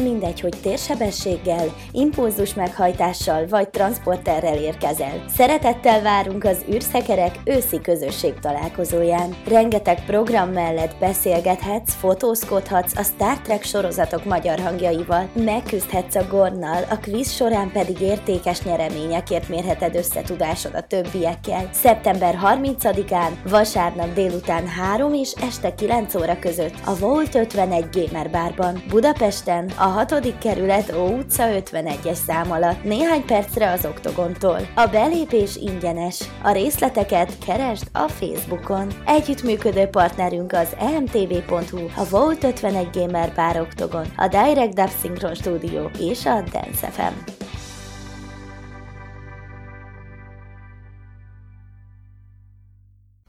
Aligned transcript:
Mindegy, 0.00 0.40
hogy 0.40 0.54
térsebességgel, 0.62 1.66
impulzus 1.90 2.54
meghajtással 2.54 3.46
vagy 3.46 3.70
transporterrel 3.70 4.56
érkezel. 4.56 5.24
Szeretettel 5.28 6.02
várunk 6.02 6.44
az 6.44 6.64
űrszekerek 6.72 7.38
őszi 7.44 7.80
közösség 7.80 8.34
találkozóján. 8.40 9.36
Rengeteg 9.48 10.04
program 10.04 10.50
mellett 10.50 10.96
beszélgethetsz, 11.00 11.94
fotózkodhatsz 11.94 12.96
a 12.96 13.02
Star 13.02 13.38
Trek 13.38 13.62
sorozatok 13.62 14.24
magyar 14.24 14.58
hangjaival, 14.60 15.28
megküzdhetsz 15.34 16.14
a 16.14 16.26
Gornnal, 16.28 16.82
a 16.90 16.98
quiz 17.02 17.32
során 17.32 17.70
pedig 17.72 18.00
értékes 18.00 18.62
nyereményekért 18.62 19.48
mérheted 19.48 19.94
összetudásod 19.94 20.74
a 20.74 20.86
többiekkel. 20.86 21.68
Szeptember 21.72 22.38
30-án, 22.42 23.30
vasárnap 23.50 24.12
délután 24.14 24.66
3 24.66 25.14
és 25.14 25.32
este 25.32 25.74
9 25.74 26.14
óra 26.14 26.38
között 26.38 26.74
a 26.84 26.96
Volt 26.96 27.34
51 27.34 27.84
Gamer 27.92 28.30
Barban, 28.30 28.82
Budapesten, 28.88 29.70
a 29.82 29.86
6. 29.86 30.38
kerület 30.38 30.94
Ó 30.96 31.06
utca 31.06 31.44
51-es 31.48 32.14
szám 32.14 32.50
alatt, 32.50 32.84
néhány 32.84 33.24
percre 33.24 33.70
az 33.70 33.84
oktogontól. 33.84 34.58
A 34.74 34.86
belépés 34.86 35.56
ingyenes. 35.56 36.20
A 36.42 36.52
részleteket 36.52 37.38
keresd 37.38 37.88
a 37.92 38.08
Facebookon. 38.08 38.88
Együttműködő 39.06 39.86
partnerünk 39.86 40.52
az 40.52 40.76
emtv.hu, 40.78 41.86
a 41.96 42.04
Volt 42.10 42.44
51 42.44 42.88
Gamer 42.92 43.32
Bar 43.34 43.60
Oktogon, 43.60 44.06
a 44.16 44.28
Direct 44.28 44.74
Dub 44.74 44.90
Synchron 45.00 45.34
Studio 45.34 45.88
és 45.98 46.26
a 46.26 46.42
Dance 46.52 46.90
FM. 46.90 47.30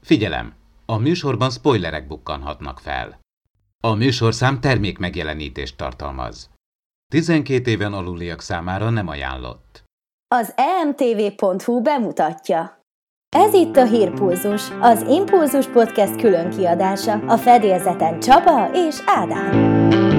Figyelem! 0.02 0.52
A 0.86 0.98
műsorban 0.98 1.50
spoilerek 1.50 2.06
bukkanhatnak 2.06 2.78
fel. 2.78 3.23
A 3.84 3.94
műsorszám 3.94 4.60
termék 4.60 4.98
megjelenítést 4.98 5.76
tartalmaz. 5.76 6.50
12 7.12 7.70
éven 7.70 7.92
aluliak 7.92 8.40
számára 8.40 8.90
nem 8.90 9.08
ajánlott. 9.08 9.84
Az 10.34 10.54
emtv.hu 10.56 11.82
bemutatja. 11.82 12.82
Ez 13.36 13.54
itt 13.54 13.76
a 13.76 13.86
Hírpulzus, 13.86 14.62
az 14.80 15.02
Impulzus 15.08 15.66
Podcast 15.66 16.16
külön 16.16 16.50
kiadása, 16.50 17.12
a 17.12 17.36
fedélzeten 17.36 18.20
Csaba 18.20 18.70
és 18.72 18.96
Ádám. 19.06 20.13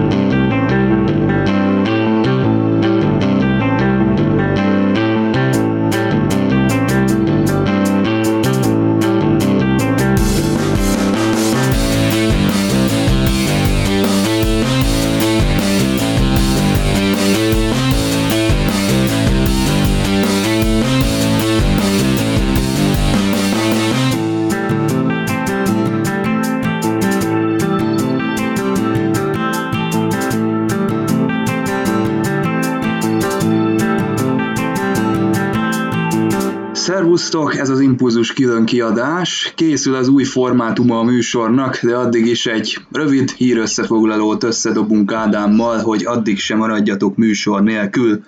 Szervusztok, 36.86 37.58
ez 37.58 37.70
az 37.70 37.80
Impulzus 37.80 38.34
külön 38.34 38.66
kiadás. 38.66 39.54
Készül 39.56 39.96
az 39.96 40.08
új 40.08 40.24
formátuma 40.24 41.00
a 41.00 41.04
műsornak, 41.04 41.80
de 41.82 41.96
addig 41.96 42.26
is 42.26 42.46
egy 42.46 42.78
rövid 42.92 43.30
hírösszefoglalót 43.30 44.44
összedobunk 44.44 45.14
Ádámmal, 45.14 45.78
hogy 45.78 46.06
addig 46.06 46.40
sem 46.40 46.58
maradjatok 46.58 47.16
műsor 47.16 47.64
nélkül. 47.64 48.24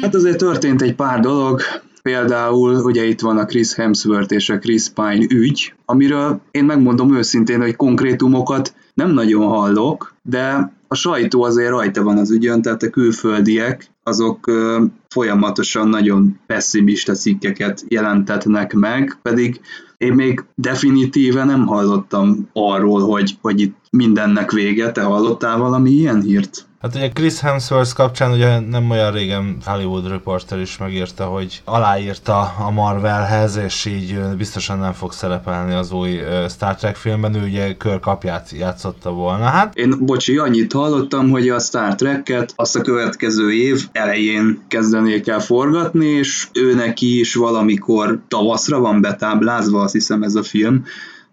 Hát 0.00 0.14
azért 0.14 0.38
történt 0.38 0.82
egy 0.82 0.94
pár 0.94 1.20
dolog, 1.20 1.60
például 2.02 2.74
ugye 2.74 3.04
itt 3.04 3.20
van 3.20 3.38
a 3.38 3.44
Chris 3.44 3.74
Hemsworth 3.74 4.34
és 4.34 4.50
a 4.50 4.58
Chris 4.58 4.88
Pine 4.88 5.26
ügy, 5.28 5.74
amiről 5.84 6.40
én 6.50 6.64
megmondom 6.64 7.14
őszintén, 7.14 7.60
hogy 7.60 7.76
konkrétumokat 7.76 8.74
nem 8.94 9.10
nagyon 9.10 9.46
hallok, 9.48 10.14
de 10.22 10.74
a 10.88 10.94
sajtó 10.94 11.42
azért 11.42 11.70
rajta 11.70 12.02
van 12.02 12.18
az 12.18 12.30
ügyön, 12.30 12.62
tehát 12.62 12.82
a 12.82 12.90
külföldiek 12.90 13.90
azok 14.02 14.50
folyamatosan 15.08 15.88
nagyon 15.88 16.40
pessimista 16.46 17.14
cikkeket 17.14 17.84
jelentetnek 17.88 18.72
meg, 18.72 19.18
pedig 19.22 19.60
én 19.98 20.12
még 20.12 20.44
definitíve 20.54 21.44
nem 21.44 21.66
hallottam 21.66 22.48
arról, 22.52 23.00
hogy, 23.06 23.38
hogy 23.40 23.60
itt 23.60 23.76
mindennek 23.90 24.52
vége. 24.52 24.92
Te 24.92 25.02
hallottál 25.02 25.58
valami 25.58 25.90
ilyen 25.90 26.22
hírt? 26.22 26.66
Hát 26.80 26.94
ugye 26.94 27.08
Chris 27.08 27.40
Hemsworth 27.40 27.94
kapcsán 27.94 28.32
ugye 28.32 28.60
nem 28.60 28.90
olyan 28.90 29.12
régen 29.12 29.56
Hollywood 29.64 30.08
Reporter 30.08 30.60
is 30.60 30.78
megírta, 30.78 31.24
hogy 31.24 31.62
aláírta 31.64 32.54
a 32.58 32.70
Marvelhez, 32.70 33.56
és 33.56 33.84
így 33.84 34.18
biztosan 34.36 34.78
nem 34.78 34.92
fog 34.92 35.12
szerepelni 35.12 35.74
az 35.74 35.92
új 35.92 36.20
Star 36.48 36.74
Trek 36.74 36.96
filmben, 36.96 37.34
ő 37.34 37.42
ugye 37.42 37.76
körkapját 37.76 38.50
játszotta 38.50 39.10
volna. 39.10 39.44
Hát... 39.44 39.74
Én, 39.74 39.94
bocsi, 40.00 40.36
annyit 40.36 40.72
hallottam, 40.72 41.30
hogy 41.30 41.48
a 41.48 41.58
Star 41.58 41.94
Trek-et 41.94 42.52
azt 42.56 42.76
a 42.76 42.80
következő 42.80 43.52
év 43.52 43.88
elején 43.92 44.62
kezdenék 44.68 45.28
el 45.28 45.40
forgatni, 45.40 46.06
és 46.06 46.48
ő 46.52 46.74
neki 46.74 47.18
is 47.18 47.34
valamikor 47.34 48.18
tavaszra 48.28 48.80
van 48.80 49.00
betáblázva, 49.00 49.85
azt 49.86 49.94
hiszem 49.94 50.22
ez 50.22 50.34
a 50.34 50.42
film, 50.42 50.84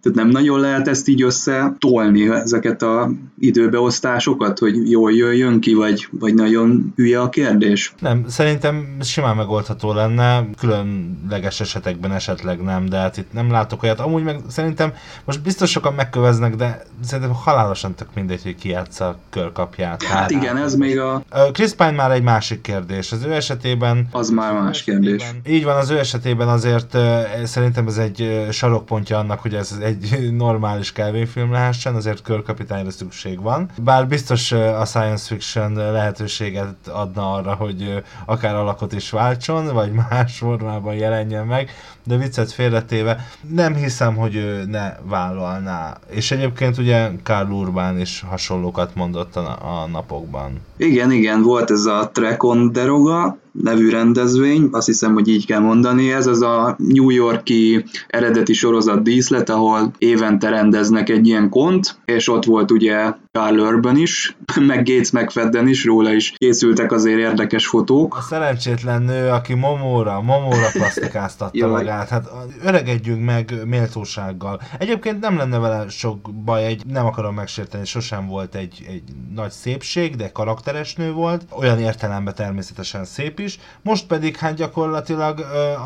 tehát 0.04 0.18
nem 0.18 0.28
nagyon 0.28 0.60
lehet 0.60 0.88
ezt 0.88 1.08
így 1.08 1.22
összetolni, 1.22 2.30
ezeket 2.30 2.82
a 2.82 3.12
időbeosztásokat, 3.40 4.60
hogy 4.60 4.92
jól 4.92 5.14
jöjjön 5.14 5.60
ki, 5.60 5.74
vagy, 5.74 6.08
vagy 6.12 6.34
nagyon 6.34 6.94
hülye 6.96 7.22
a 7.22 7.30
kérdés? 7.30 7.94
Nem, 8.00 8.26
szerintem 8.28 8.98
simán 9.02 9.36
megoldható 9.36 9.94
lenne, 9.94 10.50
különleges 10.60 11.60
esetekben 11.60 12.12
esetleg 12.12 12.62
nem, 12.62 12.86
de 12.86 12.98
hát 12.98 13.18
itt 13.18 13.34
nem 13.34 13.52
látok 13.52 13.84
olyat. 13.84 14.00
Amúgy 14.00 14.24
meg 14.24 14.40
szerintem 14.48 14.94
most 15.26 15.42
biztos 15.42 15.70
sokan 15.70 15.94
megköveznek, 15.94 16.56
de 16.56 16.84
szerintem 17.04 17.34
halálosan 17.36 17.96
tök 17.96 18.08
mindegy, 18.16 18.44
hogy 18.44 18.56
ki 18.56 18.74
a 19.00 19.20
körkapját. 19.30 20.04
Hát, 20.04 20.20
hát 20.20 20.32
igen, 20.32 20.58
ez 20.58 20.76
még 20.76 21.00
a... 21.00 21.24
Chris 21.52 21.72
Pine 21.72 21.92
már 21.92 22.12
egy 22.12 22.24
másik 22.24 22.62
kérdés. 22.62 23.12
Az 23.12 23.24
ő 23.26 23.34
esetében... 23.34 24.08
Az 24.12 24.30
már 24.30 24.54
más 24.54 24.84
kérdés. 24.84 25.24
Így 25.48 25.64
van, 25.64 25.76
az 25.76 25.90
ő 25.90 25.98
esetében 25.98 26.48
azért 26.48 26.98
szerintem 27.44 27.88
ez 27.88 27.98
egy 27.98 28.48
sarokpontja 28.52 29.18
annak, 29.18 29.40
hogy 29.40 29.54
ez 29.54 29.78
egy 29.82 29.93
egy 29.94 30.36
normális 30.36 30.92
Kelvin 30.92 31.26
film 31.26 31.52
lehessen, 31.52 31.96
azért 31.96 32.22
körkapitányra 32.22 32.92
szükség 32.92 33.42
van. 33.42 33.70
Bár 33.82 34.08
biztos 34.08 34.52
a 34.52 34.86
science 34.86 35.26
fiction 35.28 35.74
lehetőséget 35.74 36.88
adna 36.88 37.34
arra, 37.34 37.54
hogy 37.54 38.04
akár 38.26 38.56
alakot 38.56 38.94
is 38.94 39.10
váltson, 39.10 39.74
vagy 39.74 39.92
más 39.92 40.38
formában 40.38 40.94
jelenjen 40.94 41.46
meg, 41.46 41.70
de 42.04 42.18
viccet 42.18 42.52
félretéve 42.52 43.26
nem 43.50 43.76
hiszem, 43.76 44.16
hogy 44.16 44.36
ő 44.36 44.66
ne 44.66 44.94
vállalná. 45.10 45.98
És 46.10 46.32
egyébként 46.32 46.78
ugye 46.78 47.10
Karl 47.24 47.52
Urban 47.52 48.00
is 48.00 48.24
hasonlókat 48.30 48.96
mondott 48.96 49.36
a, 49.36 49.58
a 49.62 49.88
napokban. 49.92 50.52
Igen, 50.78 51.12
igen, 51.12 51.42
volt 51.42 51.72
ez 51.72 51.86
a 51.86 52.10
Trekon 52.14 52.72
Deroga, 52.72 53.38
nevű 53.52 53.90
rendezvény, 53.90 54.70
azt 54.72 54.86
hiszem, 54.86 55.14
hogy 55.14 55.28
így 55.28 55.46
kell 55.46 55.60
mondani. 55.60 56.12
Ez 56.12 56.28
az 56.28 56.42
a 56.42 56.76
New 56.78 57.10
Yorki 57.10 57.86
eredeti 58.08 58.54
sorozat 58.54 59.04
díszlet, 59.04 59.50
ahol 59.50 59.92
évente 59.98 60.50
rendeznek 60.50 61.10
egy 61.10 61.28
ilyen 61.28 61.50
kont, 61.50 61.98
és 62.06 62.30
ott 62.30 62.46
volt 62.46 62.72
ugye 62.72 63.14
Carl 63.38 63.60
Urban 63.60 63.98
is, 63.98 64.38
meg 64.68 64.86
Gates 64.86 65.12
McFadden 65.12 65.68
is, 65.68 65.86
róla 65.86 66.14
is 66.14 66.34
készültek 66.38 66.92
azért 66.92 67.20
érdekes 67.20 67.68
fotók. 67.68 68.16
A 68.18 68.22
szerencsétlen 68.22 69.02
nő, 69.02 69.30
aki 69.30 69.54
Momóra, 69.54 70.22
Momóra 70.22 70.68
plastikáztatta 70.74 71.68
magát, 71.68 72.10
hát 72.10 72.30
öregedjünk 72.64 73.26
meg 73.26 73.54
méltósággal. 73.66 74.62
Egyébként 74.80 75.20
nem 75.20 75.38
lenne 75.38 75.58
vele 75.58 75.90
sok 75.90 76.34
baj, 76.46 76.66
egy, 76.66 76.86
nem 76.86 77.06
akarom 77.06 77.36
megsérteni, 77.36 77.86
sosem 77.86 78.28
volt 78.28 78.56
egy, 78.56 78.86
egy 78.88 79.04
nagy 79.36 79.52
szépség, 79.52 80.16
de 80.16 80.32
karakteres 80.32 80.96
nő 80.96 81.12
volt, 81.12 81.46
olyan 81.52 81.80
értelemben 81.80 82.36
természetesen 82.36 83.06
szép 83.06 83.40
is, 83.40 83.60
most 83.82 84.08
pedig 84.08 84.36
hát 84.36 84.56
gyakorlatilag 84.56 85.40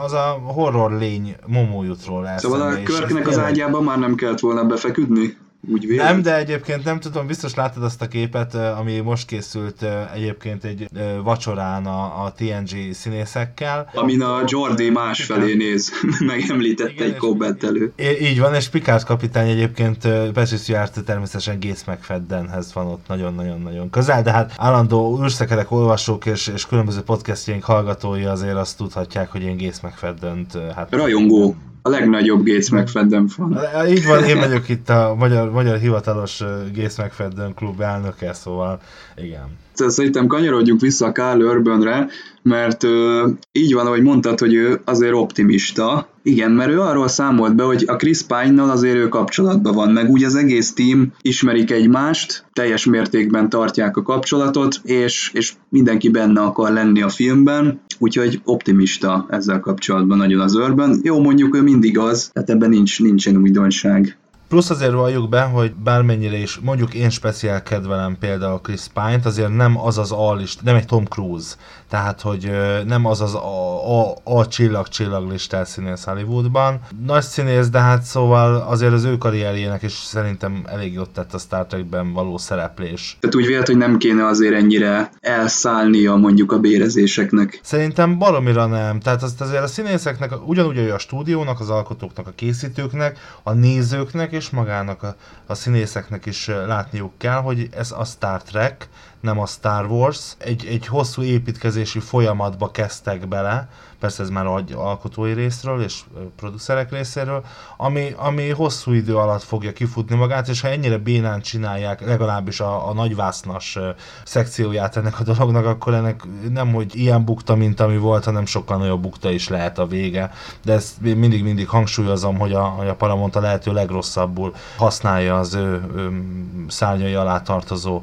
az 0.05 0.13
a 0.13 0.39
horror 0.43 0.91
lény 0.91 1.35
Momó 1.45 1.83
jut 1.83 2.05
róla 2.05 2.37
Szóval 2.37 2.61
a 2.61 2.83
Körknek 2.83 3.27
az 3.27 3.37
ágyában 3.37 3.83
már 3.83 3.99
nem 3.99 4.15
kellett 4.15 4.39
volna 4.39 4.63
befeküdni? 4.63 5.37
Úgy 5.69 5.87
vélem. 5.87 6.05
Nem, 6.05 6.21
de 6.21 6.37
egyébként 6.37 6.83
nem 6.83 6.99
tudom, 6.99 7.27
biztos 7.27 7.55
láttad 7.55 7.83
azt 7.83 8.01
a 8.01 8.07
képet, 8.07 8.55
ami 8.55 8.99
most 8.99 9.27
készült 9.27 9.85
egyébként 10.13 10.63
egy 10.63 10.87
vacsorán 11.23 11.85
a, 11.85 12.23
a 12.23 12.33
TNG 12.37 12.93
színészekkel. 12.93 13.89
Amin 13.93 14.21
a 14.21 14.43
Jordi 14.45 14.89
másfelé 14.89 15.55
néz, 15.55 15.91
megemlítette 16.25 17.03
egy 17.03 17.15
kommentelő. 17.15 17.93
Így 18.21 18.39
van, 18.39 18.53
és 18.53 18.67
Picard 18.67 19.03
kapitány 19.03 19.49
egyébként 19.49 19.97
Patrick 20.33 20.67
járt 20.67 21.03
természetesen 21.03 21.59
Gates 21.59 21.83
McFaddenhez 21.83 22.73
van 22.73 22.87
ott 22.87 23.07
nagyon-nagyon-nagyon 23.07 23.89
közel, 23.89 24.23
de 24.23 24.31
hát 24.31 24.53
állandó 24.57 25.23
űrszekerek 25.23 25.71
olvasók 25.71 26.25
és, 26.25 26.47
és 26.47 26.65
különböző 26.65 27.01
podcastjaink 27.01 27.63
hallgatói 27.63 28.23
azért 28.23 28.55
azt 28.55 28.77
tudhatják, 28.77 29.31
hogy 29.31 29.41
én 29.41 29.57
Gates 29.57 29.81
McFaddent 29.81 30.57
hát... 30.75 30.91
Rajongó 30.91 31.55
a 31.87 31.89
legnagyobb 31.89 32.45
Gates 32.45 32.69
McFadden 32.69 33.27
fan. 33.27 33.59
Így 33.89 34.05
van, 34.05 34.23
én 34.23 34.39
vagyok 34.39 34.69
itt 34.69 34.89
a 34.89 35.15
magyar, 35.17 35.51
magyar 35.51 35.77
hivatalos 35.77 36.39
Gates 36.73 36.97
McFadden 36.97 37.53
klub 37.53 37.81
elnöke, 37.81 38.33
szóval 38.33 38.79
igen. 39.15 39.57
Szerintem 39.73 40.27
kanyarodjunk 40.27 40.81
vissza 40.81 41.05
a 41.05 41.11
Carl 41.11 41.41
Urbanre, 41.41 42.07
mert 42.47 42.83
ö, 42.83 43.27
így 43.51 43.73
van, 43.73 43.85
ahogy 43.85 44.01
mondtad, 44.01 44.39
hogy 44.39 44.53
ő 44.53 44.79
azért 44.85 45.13
optimista. 45.13 46.07
Igen, 46.23 46.51
mert 46.51 46.69
ő 46.69 46.79
arról 46.81 47.07
számolt 47.07 47.55
be, 47.55 47.63
hogy 47.63 47.83
a 47.87 47.95
Chris 47.95 48.21
Pine-nal 48.21 48.69
azért 48.69 48.95
ő 48.95 49.09
kapcsolatban 49.09 49.75
van, 49.75 49.91
meg 49.91 50.09
úgy 50.09 50.23
az 50.23 50.35
egész 50.35 50.73
team 50.73 51.13
ismerik 51.21 51.71
egymást, 51.71 52.45
teljes 52.53 52.85
mértékben 52.85 53.49
tartják 53.49 53.97
a 53.97 54.01
kapcsolatot, 54.01 54.79
és, 54.83 55.31
és 55.33 55.53
mindenki 55.69 56.09
benne 56.09 56.41
akar 56.41 56.71
lenni 56.71 57.01
a 57.01 57.09
filmben, 57.09 57.81
úgyhogy 57.99 58.41
optimista 58.43 59.25
ezzel 59.29 59.59
kapcsolatban 59.59 60.17
nagyon 60.17 60.39
az 60.39 60.55
Urban. 60.55 60.99
Jó, 61.03 61.19
mondjuk 61.19 61.55
ő 61.55 61.61
mindig 61.61 61.97
az, 61.97 62.29
tehát 62.33 62.49
ebben 62.49 62.69
nincs, 62.69 63.01
nincsen 63.01 63.37
újdonság. 63.37 64.17
Plusz 64.47 64.69
azért 64.69 64.91
valljuk 64.91 65.29
be, 65.29 65.41
hogy 65.41 65.73
bármennyire 65.73 66.37
is, 66.37 66.59
mondjuk 66.59 66.93
én 66.93 67.09
speciál 67.09 67.63
kedvelem 67.63 68.17
például 68.19 68.59
Chris 68.61 68.81
Pine-t, 68.93 69.25
azért 69.25 69.55
nem 69.55 69.79
az 69.79 69.97
az 69.97 70.11
alist, 70.11 70.63
nem 70.63 70.75
egy 70.75 70.85
Tom 70.85 71.05
Cruise, 71.05 71.55
tehát 71.89 72.21
hogy 72.21 72.51
nem 72.85 73.05
az 73.05 73.21
az 73.21 73.35
a, 73.35 74.01
a, 74.01 74.15
a 74.23 74.47
csillag 74.47 74.87
csillag 74.87 75.31
listás 75.31 75.67
színész 75.67 76.03
Hollywoodban. 76.03 76.79
Nagy 77.05 77.23
színész, 77.23 77.69
de 77.69 77.79
hát 77.79 78.03
szóval 78.03 78.55
azért 78.55 78.93
az 78.93 79.03
ő 79.03 79.17
karrierjének 79.17 79.83
is 79.83 79.91
szerintem 79.91 80.61
elég 80.65 80.93
jót 80.93 81.09
tett 81.09 81.33
a 81.33 81.37
Star 81.37 81.65
Trekben 81.65 82.13
való 82.13 82.37
szereplés. 82.37 83.17
Tehát 83.19 83.35
úgy 83.35 83.45
vélt, 83.45 83.67
hogy 83.67 83.77
nem 83.77 83.97
kéne 83.97 84.25
azért 84.25 84.53
ennyire 84.53 85.11
elszállnia 85.19 86.15
mondjuk 86.15 86.51
a 86.51 86.59
bérezéseknek. 86.59 87.59
Szerintem 87.63 88.17
baromira 88.17 88.65
nem. 88.65 88.99
Tehát 88.99 89.23
azt 89.23 89.41
azért 89.41 89.63
a 89.63 89.67
színészeknek, 89.67 90.47
ugyanúgy 90.47 90.77
a 90.77 90.99
stúdiónak, 90.99 91.59
az 91.59 91.69
alkotóknak, 91.69 92.27
a 92.27 92.31
készítőknek, 92.35 93.19
a 93.43 93.53
nézőknek 93.53 94.35
és 94.37 94.49
magának 94.49 95.03
a, 95.03 95.15
a 95.45 95.53
színészeknek 95.53 96.25
is 96.25 96.47
látniuk 96.47 97.17
kell, 97.17 97.41
hogy 97.41 97.69
ez 97.71 97.91
a 97.91 98.03
Star 98.03 98.43
Trek, 98.43 98.89
nem 99.21 99.39
a 99.39 99.45
Star 99.45 99.85
Wars. 99.85 100.35
Egy, 100.37 100.65
egy 100.65 100.87
hosszú 100.87 101.21
építkezési 101.21 101.99
folyamatba 101.99 102.71
kezdtek 102.71 103.27
bele, 103.27 103.69
persze 103.99 104.23
ez 104.23 104.29
már 104.29 104.45
alkotói 104.75 105.33
részről 105.33 105.81
és 105.81 106.01
producerek 106.35 106.91
részéről, 106.91 107.43
ami, 107.77 108.13
ami 108.15 108.49
hosszú 108.49 108.91
idő 108.91 109.15
alatt 109.15 109.43
fogja 109.43 109.73
kifutni 109.73 110.15
magát, 110.15 110.47
és 110.47 110.61
ha 110.61 110.67
ennyire 110.67 110.97
bénán 110.97 111.41
csinálják 111.41 112.05
legalábbis 112.05 112.59
a, 112.59 112.89
a 112.89 112.93
nagyvásznas 112.93 113.77
szekcióját 114.23 114.97
ennek 114.97 115.19
a 115.19 115.23
dolognak, 115.23 115.65
akkor 115.65 115.93
ennek 115.93 116.23
nem, 116.49 116.73
hogy 116.73 116.95
ilyen 116.95 117.25
bukta, 117.25 117.55
mint 117.55 117.79
ami 117.79 117.97
volt, 117.97 118.23
hanem 118.23 118.45
sokkal 118.45 118.77
nagyobb 118.77 119.01
bukta 119.01 119.29
is 119.29 119.47
lehet 119.47 119.79
a 119.79 119.87
vége. 119.87 120.31
De 120.63 120.73
ezt 120.73 121.01
mindig-mindig 121.01 121.69
hangsúlyozom, 121.69 122.37
hogy 122.37 122.53
a, 122.53 122.63
hogy 122.63 122.87
a 122.87 122.95
Paramount 122.95 123.35
a 123.35 123.39
lehető 123.39 123.73
legrosszabbul 123.73 124.53
használja 124.77 125.37
az 125.37 125.53
ő, 125.53 125.91
ő 125.95 126.23
szárnyai 126.67 127.13
alá 127.13 127.41
tartozó 127.41 128.01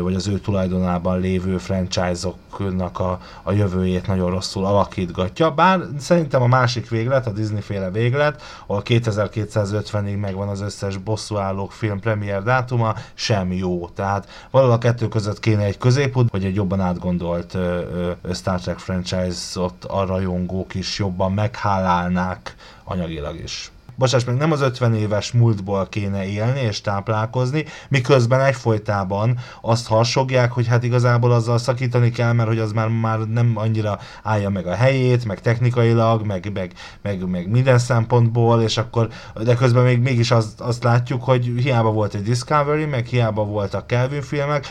vagy 0.00 0.14
az 0.14 0.28
ő 0.28 0.40
tulajdonában 0.46 1.20
lévő 1.20 1.58
franchise-oknak 1.58 2.98
a, 2.98 3.20
a 3.42 3.52
jövőjét 3.52 4.06
nagyon 4.06 4.30
rosszul 4.30 4.64
alakítgatja, 4.64 5.50
bár 5.50 5.80
szerintem 5.98 6.42
a 6.42 6.46
másik 6.46 6.88
véglet, 6.88 7.26
a 7.26 7.30
Disney 7.30 7.60
féle 7.60 7.90
véglet, 7.90 8.42
ahol 8.66 8.82
2250-ig 8.84 10.20
megvan 10.20 10.48
az 10.48 10.60
összes 10.60 10.96
bosszúállók 10.96 11.72
film 11.72 12.00
premier 12.00 12.42
dátuma, 12.42 12.94
sem 13.14 13.52
jó. 13.52 13.88
Tehát 13.88 14.28
valahol 14.50 14.74
a 14.74 14.78
kettő 14.78 15.08
között 15.08 15.40
kéne 15.40 15.62
egy 15.62 15.78
középút, 15.78 16.30
vagy 16.30 16.44
egy 16.44 16.54
jobban 16.54 16.80
átgondolt 16.80 17.54
ö, 17.54 17.80
ö, 18.22 18.32
Star 18.32 18.60
Trek 18.60 18.78
franchise-ot 18.78 19.84
a 19.84 20.04
rajongók 20.04 20.74
is 20.74 20.98
jobban 20.98 21.32
meghálálnák 21.32 22.54
anyagilag 22.84 23.40
is 23.42 23.70
bocsáss 23.96 24.24
meg, 24.24 24.36
nem 24.36 24.52
az 24.52 24.60
50 24.60 24.94
éves 24.94 25.32
múltból 25.32 25.86
kéne 25.88 26.26
élni 26.26 26.60
és 26.60 26.80
táplálkozni, 26.80 27.64
miközben 27.88 28.40
egyfolytában 28.40 29.38
azt 29.60 29.86
harsogják, 29.86 30.52
hogy 30.52 30.66
hát 30.66 30.82
igazából 30.82 31.32
azzal 31.32 31.58
szakítani 31.58 32.10
kell, 32.10 32.32
mert 32.32 32.48
hogy 32.48 32.58
az 32.58 32.72
már, 32.72 32.88
már 32.88 33.18
nem 33.18 33.52
annyira 33.54 33.98
állja 34.22 34.48
meg 34.48 34.66
a 34.66 34.74
helyét, 34.74 35.24
meg 35.24 35.40
technikailag, 35.40 36.26
meg, 36.26 36.50
meg, 36.54 36.72
meg, 37.02 37.28
meg 37.28 37.50
minden 37.50 37.78
szempontból, 37.78 38.62
és 38.62 38.76
akkor, 38.76 39.08
de 39.44 39.54
közben 39.54 39.84
még 39.84 39.98
mégis 40.00 40.30
azt, 40.30 40.60
azt 40.60 40.84
látjuk, 40.84 41.24
hogy 41.24 41.52
hiába 41.56 41.90
volt 41.90 42.14
egy 42.14 42.22
Discovery, 42.22 42.84
meg 42.84 43.06
hiába 43.06 43.44
voltak 43.44 43.86
Kelvin 43.86 44.22
filmek, 44.22 44.66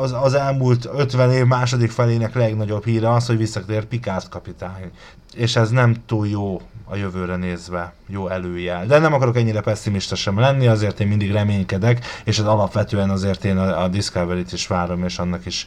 az, 0.00 0.14
az 0.22 0.34
elmúlt 0.34 0.88
50 0.96 1.30
év 1.30 1.44
második 1.44 1.90
felének 1.90 2.34
legnagyobb 2.34 2.84
híre 2.84 3.12
az, 3.12 3.26
hogy 3.26 3.36
visszatér 3.36 3.84
Picard 3.84 4.28
kapitány. 4.28 4.90
És 5.34 5.56
ez 5.56 5.70
nem 5.70 5.96
túl 6.06 6.28
jó 6.28 6.60
a 6.92 6.96
jövőre 6.96 7.36
nézve 7.36 7.94
jó 8.08 8.28
előjel. 8.28 8.86
De 8.86 8.98
nem 8.98 9.12
akarok 9.12 9.36
ennyire 9.36 9.60
pessimista 9.60 10.14
sem 10.14 10.38
lenni, 10.38 10.66
azért 10.66 11.00
én 11.00 11.06
mindig 11.06 11.32
reménykedek, 11.32 12.04
és 12.24 12.38
az 12.38 12.44
alapvetően 12.44 13.10
azért 13.10 13.44
én 13.44 13.56
a, 13.56 13.82
a 13.82 13.88
Discovery-t 13.88 14.52
is 14.52 14.66
várom, 14.66 15.04
és 15.04 15.18
annak 15.18 15.46
is 15.46 15.66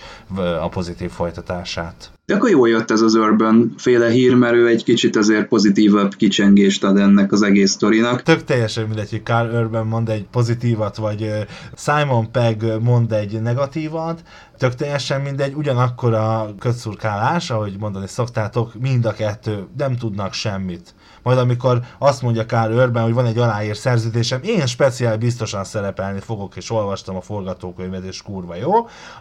a 0.61 0.69
pozitív 0.69 1.09
folytatását. 1.09 2.11
De 2.25 2.35
akkor 2.35 2.49
jó 2.49 2.65
jött 2.65 2.91
ez 2.91 3.01
az 3.01 3.13
Urban 3.13 3.73
féle 3.77 4.09
hír, 4.09 4.35
mert 4.35 4.53
ő 4.53 4.67
egy 4.67 4.83
kicsit 4.83 5.15
azért 5.15 5.47
pozitívabb 5.47 6.13
kicsengést 6.15 6.83
ad 6.83 6.97
ennek 6.97 7.31
az 7.31 7.41
egész 7.41 7.71
sztorinak. 7.71 8.23
Tök 8.23 8.43
teljesen 8.43 8.85
mindegy, 8.87 9.09
hogy 9.09 9.23
Carl 9.23 9.55
Urban 9.55 9.87
mond 9.87 10.09
egy 10.09 10.25
pozitívat, 10.31 10.95
vagy 10.95 11.31
Simon 11.75 12.31
Pegg 12.31 12.63
mond 12.81 13.11
egy 13.11 13.41
negatívat, 13.41 14.23
tök 14.57 14.75
teljesen 14.75 15.21
mindegy, 15.21 15.53
ugyanakkor 15.53 16.13
a 16.13 16.55
kötszurkálás, 16.59 17.49
ahogy 17.49 17.75
mondani 17.79 18.07
szoktátok, 18.07 18.71
mind 18.79 19.05
a 19.05 19.13
kettő 19.13 19.65
nem 19.77 19.97
tudnak 19.97 20.33
semmit 20.33 20.93
majd 21.25 21.37
amikor 21.37 21.79
azt 21.99 22.21
mondja 22.21 22.45
Kár 22.45 22.71
Örben, 22.71 23.03
hogy 23.03 23.13
van 23.13 23.25
egy 23.25 23.37
aláír 23.37 23.77
szerződésem, 23.77 24.39
én 24.43 24.65
speciál 24.65 25.17
biztosan 25.17 25.63
szerepelni 25.63 26.19
fogok, 26.19 26.55
és 26.55 26.71
olvastam 26.71 27.15
a 27.15 27.21
forgatókönyvet, 27.21 28.03
és 28.03 28.21
kurva 28.21 28.55
jó, 28.55 28.71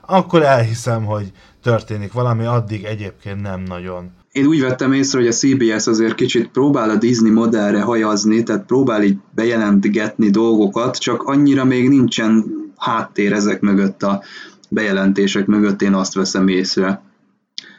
akkor 0.06 0.42
elhiszem, 0.42 1.04
hogy 1.04 1.32
történik 1.62 2.12
valami, 2.12 2.44
addig 2.44 2.84
egyébként 2.84 3.42
nem 3.42 3.60
nagyon. 3.60 4.10
Én 4.32 4.46
úgy 4.46 4.60
vettem 4.60 4.92
észre, 4.92 5.18
hogy 5.18 5.28
a 5.28 5.32
CBS 5.32 5.86
azért 5.86 6.14
kicsit 6.14 6.48
próbál 6.48 6.90
a 6.90 6.96
Disney 6.96 7.30
modellre 7.30 7.82
hajazni, 7.82 8.42
tehát 8.42 8.64
próbál 8.66 9.02
így 9.02 9.18
bejelentgetni 9.34 10.30
dolgokat, 10.30 10.96
csak 10.96 11.22
annyira 11.22 11.64
még 11.64 11.88
nincsen 11.88 12.44
háttér 12.76 13.32
ezek 13.32 13.60
mögött 13.60 14.02
a 14.02 14.22
bejelentések 14.68 15.46
mögött, 15.46 15.82
én 15.82 15.94
azt 15.94 16.14
veszem 16.14 16.48
észre. 16.48 17.02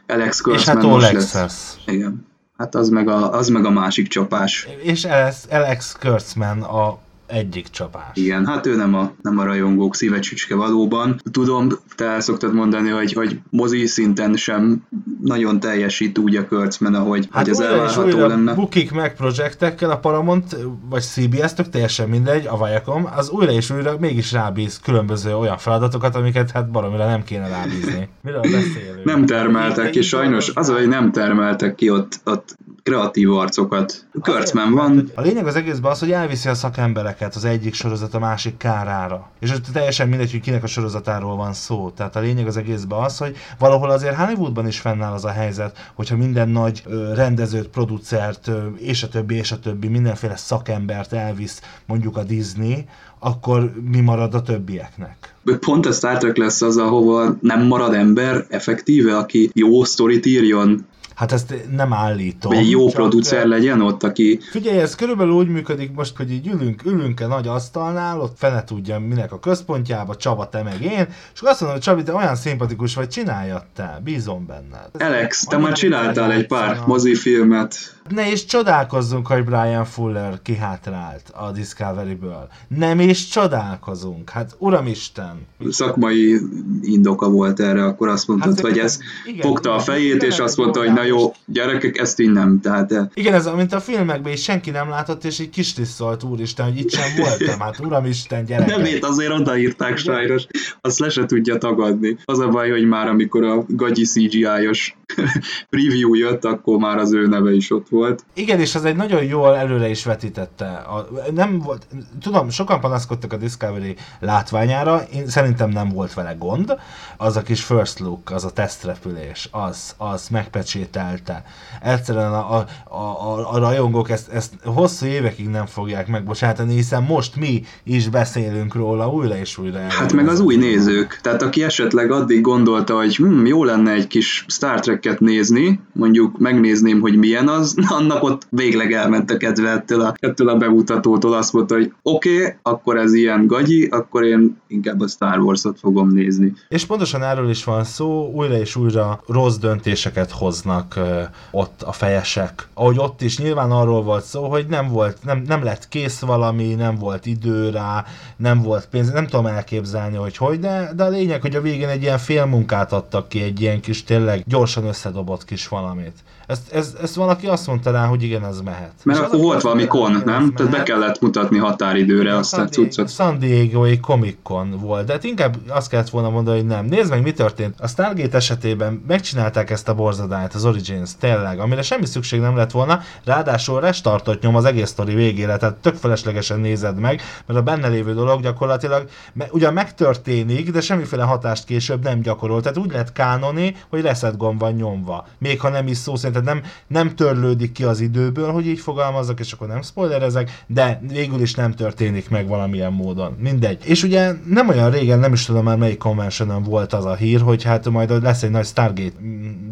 Alex 0.08 0.42
Kurtzman 0.42 0.78
És 0.78 0.84
hát 0.84 0.92
most 0.92 1.34
lesz. 1.34 1.78
Igen. 1.86 2.34
Hát 2.58 2.76
az 2.76 2.90
meg 2.90 3.08
a, 3.08 3.32
az 3.34 3.50
meg 3.50 3.66
a 3.66 3.70
másik 3.70 4.08
csapás. 4.08 4.68
És 4.82 5.06
Alex, 5.06 5.46
Alex 5.50 5.96
Kurtzman 6.00 6.62
a 6.62 6.98
egyik 7.28 7.68
csapás. 7.68 8.10
Igen, 8.14 8.46
hát 8.46 8.66
ő 8.66 8.76
nem 8.76 8.94
a, 8.94 9.12
nem 9.22 9.38
a 9.38 9.44
rajongók 9.44 9.96
szívecsücske 9.96 10.56
valóban. 10.56 11.22
Tudom, 11.32 11.70
te 11.96 12.06
el 12.06 12.20
szoktad 12.20 12.54
mondani, 12.54 12.90
hogy, 12.90 13.14
hogy 13.14 13.40
mozi 13.50 13.86
szinten 13.86 14.36
sem 14.36 14.84
nagyon 15.22 15.60
teljesít 15.60 16.18
úgy 16.18 16.36
a 16.36 16.48
Kurtzman, 16.48 16.94
ahogy 16.94 17.28
hát 17.32 17.44
hogy 17.44 17.52
ez 17.52 17.60
elvárható 17.60 18.26
lenne. 18.26 18.54
bukik 18.54 18.92
meg 18.92 19.16
projektekkel 19.16 19.90
a 19.90 19.98
Paramount, 19.98 20.58
vagy 20.90 21.02
CBS, 21.02 21.54
tök 21.54 21.70
teljesen 21.70 22.10
mindegy, 22.10 22.46
a 22.48 22.66
Viacom, 22.66 23.10
az 23.16 23.30
újra 23.30 23.52
és 23.52 23.70
újra 23.70 23.96
mégis 24.00 24.32
rábíz 24.32 24.80
különböző 24.80 25.36
olyan 25.36 25.58
feladatokat, 25.58 26.16
amiket 26.16 26.52
hát 26.52 26.72
baromira 26.72 27.06
nem 27.06 27.24
kéne 27.24 27.48
rábízni. 27.48 28.10
Miről 28.22 28.42
beszélünk? 28.42 29.04
Nem 29.04 29.26
termeltek 29.26 29.90
ki, 29.90 30.02
sajnos 30.02 30.52
az, 30.54 30.70
hogy 30.70 30.88
nem 30.88 31.12
termeltek 31.12 31.76
ki 31.76 31.90
ott, 31.90 32.20
ott 32.24 32.56
kreatív 32.86 33.32
arcokat. 33.32 34.06
Kurtzman 34.22 34.74
van. 34.74 35.12
A 35.16 35.22
lényeg 35.22 35.48
az 35.48 35.56
egészben 35.56 35.92
az, 35.92 36.00
hogy 36.00 36.12
elviszi 36.12 36.50
a 36.50 36.54
szakembereket 36.54 37.36
az 37.36 37.46
egyik 37.46 37.74
sorozat 37.74 38.14
a 38.14 38.20
másik 38.20 38.58
kárára. 38.58 39.30
És 39.40 39.54
teljesen 39.74 40.08
mindegy, 40.08 40.32
hogy 40.32 40.42
kinek 40.42 40.64
a 40.64 40.68
sorozatáról 40.68 41.36
van 41.36 41.54
szó. 41.54 41.92
Tehát 41.96 42.16
a 42.16 42.20
lényeg 42.20 42.48
az 42.48 42.58
egészben 42.58 43.00
az, 43.00 43.18
hogy 43.18 43.36
valahol 43.60 43.90
azért 43.90 44.16
Hollywoodban 44.16 44.68
is 44.68 44.80
fennáll 44.80 45.14
az 45.14 45.26
a 45.26 45.30
helyzet, 45.30 45.92
hogyha 45.94 46.18
minden 46.18 46.50
nagy 46.50 46.84
rendezőt, 47.14 47.68
producert, 47.68 48.52
és 48.78 49.04
a 49.04 49.08
többi, 49.08 49.36
és 49.36 49.52
a 49.52 49.60
többi, 49.60 49.88
mindenféle 49.88 50.36
szakembert 50.36 51.14
elvisz 51.14 51.62
mondjuk 51.86 52.18
a 52.18 52.24
Disney, 52.24 52.86
akkor 53.20 53.72
mi 53.92 54.00
marad 54.00 54.34
a 54.34 54.42
többieknek? 54.42 55.36
Pont 55.60 55.86
a 55.86 55.92
Star 55.92 56.18
Trek 56.18 56.38
lesz 56.38 56.62
az, 56.62 56.78
ahova 56.78 57.36
nem 57.42 57.68
marad 57.68 57.94
ember 57.94 58.46
effektíve, 58.50 59.18
aki 59.18 59.50
jó 59.54 59.84
sztorit 59.84 60.26
írjon, 60.26 60.86
Hát 61.16 61.32
ezt 61.32 61.54
nem 61.72 61.94
állítom. 61.94 62.52
Egy 62.52 62.70
jó 62.70 62.88
producer 62.90 63.46
legyen 63.46 63.82
ott, 63.82 64.04
aki... 64.04 64.40
Figyelj, 64.52 64.80
ez 64.80 64.96
körülbelül 64.96 65.34
úgy 65.34 65.48
működik 65.48 65.92
most, 65.94 66.18
hogy 66.18 66.32
így 66.32 66.48
ülünk, 66.48 66.86
ülünk 66.86 67.20
egy 67.20 67.28
nagy 67.28 67.48
asztalnál, 67.48 68.22
ott 68.22 68.38
fene 68.38 68.64
tudja 68.64 69.00
minek 69.00 69.32
a 69.32 69.40
központjába, 69.40 70.16
Csaba, 70.16 70.50
te 70.50 70.64
meg 70.64 70.82
én, 70.82 71.08
és 71.34 71.42
azt 71.42 71.62
mondom, 71.62 71.70
hogy 71.70 71.80
Csabi, 71.80 72.04
te 72.04 72.14
olyan 72.14 72.36
szimpatikus 72.36 72.96
vagy, 72.96 73.08
csináljad 73.08 73.64
te, 73.76 74.02
bízom 74.04 74.46
benned. 74.46 74.90
Alex, 75.00 75.44
te 75.44 75.58
már 75.58 75.74
csináltál 75.74 76.32
egy 76.32 76.48
pár 76.48 76.80
mozifilmet, 76.86 77.95
Ne 78.10 78.32
is 78.32 78.46
csodálkozzunk, 78.46 79.28
hogy 79.28 79.44
Brian 79.44 79.86
Fuller 79.86 80.42
kihátrált 80.42 81.32
a 81.34 81.52
Discovery-ből. 81.52 82.48
Nem 82.68 83.00
is 83.00 83.28
csodálkozunk. 83.28 84.30
Hát 84.30 84.56
uramisten. 84.58 85.48
Szakmai 85.70 86.40
indoka 86.82 87.30
volt 87.30 87.60
erre, 87.60 87.84
akkor 87.84 88.08
azt 88.08 88.28
mondtad, 88.28 88.56
hát, 88.56 88.60
hogy 88.60 88.78
ez 88.78 89.00
igen, 89.26 89.42
fogta 89.42 89.70
igen, 89.70 89.80
a 89.80 89.84
fejét, 89.84 90.24
és 90.24 90.40
azt 90.40 90.58
mondta, 90.58 90.80
hogy 90.80 90.94
na 90.94 91.04
jó, 91.04 91.34
gyerekek, 91.46 91.98
ezt 91.98 92.20
így 92.20 92.32
nem. 92.32 92.60
Tehát, 92.62 92.92
eh. 92.92 93.06
igen, 93.14 93.34
ez 93.34 93.46
mint 93.56 93.74
a 93.74 93.80
filmekben 93.80 94.34
is 94.34 94.44
senki 94.44 94.70
nem 94.70 94.90
látott, 94.90 95.24
és 95.24 95.40
így 95.40 95.50
kis 95.50 95.74
tisztolt, 95.74 96.24
úristen, 96.24 96.66
hogy 96.66 96.80
itt 96.80 96.92
sem 96.92 97.16
voltam. 97.18 97.60
Hát 97.60 97.80
uramisten, 97.80 98.46
gyerekek. 98.46 98.78
Nem 98.78 98.86
azért 99.02 99.32
odaírták 99.32 99.98
sajnos. 99.98 100.48
Azt 100.82 101.00
le 101.00 101.10
se 101.10 101.26
tudja 101.26 101.58
tagadni. 101.58 102.18
Az 102.26 102.40
a 102.40 102.48
baj, 102.48 102.70
hogy 102.70 102.86
már 102.86 103.08
amikor 103.08 103.44
a 103.44 103.66
gagyi 103.68 104.04
CGI-os 104.04 104.98
preview 105.70 106.14
jött, 106.14 106.46
akkor 106.46 106.78
már 106.78 106.98
az 106.98 107.14
ő 107.14 107.28
neve 107.28 107.54
is 107.54 107.72
ott 107.72 107.90
volt. 107.96 108.24
Igen, 108.34 108.60
és 108.60 108.76
az 108.76 108.86
egy 108.86 108.96
nagyon 108.96 109.24
jól 109.24 109.56
előre 109.56 109.90
is 109.90 110.06
vetítette. 110.06 110.66
A, 110.66 111.08
nem 111.34 111.60
volt, 111.60 111.88
tudom, 112.22 112.50
sokan 112.50 112.80
panaszkodtak 112.80 113.34
a 113.34 113.38
Discovery 113.38 113.96
látványára, 114.20 115.04
én 115.14 115.28
szerintem 115.28 115.70
nem 115.70 115.90
volt 115.90 116.14
vele 116.14 116.34
gond. 116.34 116.76
Az 117.18 117.36
a 117.36 117.42
kis 117.42 117.64
first 117.64 118.00
look, 118.00 118.32
az 118.32 118.44
a 118.46 118.50
tesztrepülés, 118.52 119.50
az, 119.52 119.94
az 119.98 120.28
megpecsételte. 120.30 121.44
Egyszerűen 121.82 122.34
a, 122.34 122.56
a, 122.56 122.66
a, 122.96 123.54
a 123.54 123.58
rajongók 123.58 124.10
ezt, 124.10 124.32
ezt 124.32 124.54
hosszú 124.64 125.06
évekig 125.06 125.48
nem 125.48 125.66
fogják 125.66 126.08
megbocsátani, 126.08 126.74
hiszen 126.74 127.04
most 127.04 127.36
mi 127.36 127.64
is 127.84 128.10
beszélünk 128.10 128.76
róla 128.76 129.10
újra 129.10 129.38
és 129.38 129.58
újra. 129.58 129.80
Hát 129.80 130.14
meg 130.14 130.28
az 130.28 130.40
új 130.40 130.56
nézők. 130.56 131.20
Tehát 131.22 131.42
aki 131.42 131.64
esetleg 131.64 132.12
addig 132.12 132.42
gondolta, 132.42 132.96
hogy 132.96 133.16
hm, 133.16 133.46
jó 133.46 133.64
lenne 133.64 133.92
egy 133.92 134.08
kis 134.08 134.46
Star 134.48 134.80
Trek-et 134.80 135.20
nézni, 135.20 135.80
mondjuk 135.94 136.38
megnézném, 136.38 137.02
hogy 137.02 137.18
milyen 137.18 137.48
az, 137.48 137.76
annak 137.88 138.24
ott 138.24 138.48
végleg 138.50 138.94
elment 138.94 139.32
a 139.32 139.38
kedve 139.38 139.70
ettől 139.70 140.02
a, 140.02 140.14
ettől 140.20 140.50
a 140.50 140.58
bemutatótól, 140.58 141.34
azt 141.34 141.54
mondta, 141.54 141.76
hogy 141.76 141.94
oké, 142.02 142.38
okay, 142.38 142.54
akkor 142.62 142.98
ez 142.98 143.14
ilyen 143.14 143.48
gagyi, 143.48 143.86
akkor 143.86 144.24
én 144.24 144.58
inkább 144.68 145.02
a 145.02 145.08
Star 145.08 145.40
Wars-ot 145.40 145.80
fogom 145.80 146.10
nézni. 146.10 146.54
És 146.70 146.86
pontosan 146.86 147.24
erről 147.24 147.50
is 147.50 147.64
van 147.64 147.84
szó, 147.84 148.32
újra 148.34 148.58
és 148.58 148.76
újra 148.76 149.22
rossz 149.28 149.58
döntéseket 149.58 150.32
hoznak 150.32 150.94
uh, 150.98 151.22
ott 151.52 151.82
a 151.82 151.92
fejesek. 151.92 152.68
Ahogy 152.74 152.98
ott 152.98 153.22
is 153.22 153.38
nyilván 153.38 153.72
arról 153.72 154.04
volt 154.04 154.24
szó, 154.24 154.50
hogy 154.50 154.66
nem 154.70 154.88
volt, 154.88 155.18
nem, 155.24 155.44
nem 155.48 155.64
lett 155.64 155.88
kész 155.88 156.20
valami, 156.20 156.74
nem 156.74 156.96
volt 156.96 157.26
idő 157.26 157.70
rá, 157.70 158.06
nem 158.38 158.62
volt 158.62 158.88
pénz, 158.88 159.12
nem 159.12 159.28
tudom 159.28 159.46
elképzelni, 159.46 160.18
hogy 160.18 160.38
hogy, 160.38 160.60
de, 160.60 160.92
de 160.96 161.04
a 161.04 161.10
lényeg, 161.10 161.42
hogy 161.42 161.56
a 161.56 161.62
végén 161.62 161.88
egy 161.88 162.02
ilyen 162.02 162.18
félmunkát 162.18 162.94
adtak 162.94 163.30
ki, 163.30 163.42
egy 163.42 163.62
ilyen 163.62 163.82
kis 163.82 164.04
tényleg 164.04 164.44
gyorsan 164.48 164.86
összedobott 164.86 165.46
kis 165.46 165.68
valamit. 165.68 166.14
Ezt, 166.48 166.72
ez, 166.72 166.96
ezt 167.02 167.16
valaki 167.16 167.48
azt 167.48 167.68
mondta 167.68 167.92
rá, 167.92 168.06
hogy 168.06 168.24
igen, 168.24 168.46
ez 168.46 168.62
mehet. 168.62 168.92
Mert 169.04 169.20
akkor 169.20 169.40
volt 169.40 169.62
valami 169.62 169.88
kon, 169.88 170.22
nem? 170.26 170.54
Tehát 170.54 170.72
be 170.72 170.84
kellett 170.84 171.22
mutatni 171.22 171.58
határidőre 171.58 172.36
azt 172.36 172.58
a 172.58 172.66
cuccot. 172.66 173.10
San 173.10 173.40
Diego-i 173.40 174.00
Comic 174.00 174.38
Con 174.44 174.78
volt, 174.80 175.06
de 175.06 175.14
hát 175.14 175.24
inkább 175.24 175.56
azt 175.68 175.90
kellett 175.90 176.10
volna 176.10 176.30
mondani, 176.30 176.58
hogy 176.58 176.68
nem. 176.68 176.86
Nézd 176.86 177.10
meg, 177.10 177.22
mi 177.22 177.32
történt. 177.32 177.76
A 177.80 177.88
Stargate 177.88 178.38
esetében 178.38 179.04
megcsinálták 179.08 179.70
ezt 179.70 179.90
a 179.90 179.94
borzadányt, 179.94 180.54
az 180.54 180.66
Origins, 180.66 181.10
tényleg, 181.20 181.60
amire 181.60 181.82
semmi 181.82 182.06
szükség 182.06 182.40
nem 182.40 182.56
lett 182.56 182.72
volna, 182.72 183.02
ráadásul 183.26 183.80
restartot 183.80 184.42
nyom 184.42 184.56
az 184.56 184.66
egész 184.66 184.90
sztori 184.90 185.14
végére, 185.14 185.58
tehát 185.58 185.76
tök 185.76 185.96
feleslegesen 185.96 186.60
nézed 186.60 187.00
meg, 187.00 187.22
mert 187.46 187.60
a 187.60 187.64
benne 187.64 187.88
lévő 187.88 188.14
dolog 188.14 188.42
gyakorlatilag 188.42 189.10
ugyan 189.50 189.74
megtörténik, 189.74 190.72
de 190.72 190.82
semmiféle 190.82 191.24
hatást 191.24 191.66
később 191.66 192.04
nem 192.04 192.22
gyakorol. 192.22 192.62
Tehát 192.62 192.78
úgy 192.78 192.92
lett 192.92 193.12
kánoni, 193.12 193.76
hogy 193.90 194.02
reset 194.02 194.38
gomb 194.38 194.60
van 194.60 194.74
nyomva. 194.74 195.28
Még 195.38 195.60
ha 195.60 195.70
nem 195.70 195.88
is 195.88 195.98
szó 195.98 196.16
szerint 196.16 196.35
tehát 196.42 196.54
nem, 196.54 196.72
nem 196.88 197.16
törlődik 197.16 197.72
ki 197.72 197.84
az 197.84 198.00
időből, 198.00 198.52
hogy 198.52 198.68
így 198.68 198.80
fogalmazzak, 198.80 199.40
és 199.40 199.52
akkor 199.52 199.68
nem 199.68 199.82
spoilerezek, 199.82 200.64
de 200.68 201.02
végül 201.12 201.42
is 201.42 201.54
nem 201.54 201.72
történik 201.72 202.30
meg 202.30 202.48
valamilyen 202.48 202.94
módon. 202.94 203.36
Mindegy. 203.40 203.86
És 203.86 204.04
ugye 204.04 204.34
nem 204.46 204.70
olyan 204.70 204.92
régen, 204.92 205.20
nem 205.20 205.34
is 205.34 205.46
tudom 205.46 205.64
már 205.64 205.78
melyik 205.78 205.98
convention 205.98 206.64
volt 206.64 206.94
az 206.94 207.06
a 207.06 207.16
hír, 207.16 207.42
hogy 207.42 207.64
hát 207.64 207.90
majd 207.90 208.24
lesz 208.24 208.44
egy 208.44 208.50
nagy 208.50 208.66
Stargate 208.66 209.16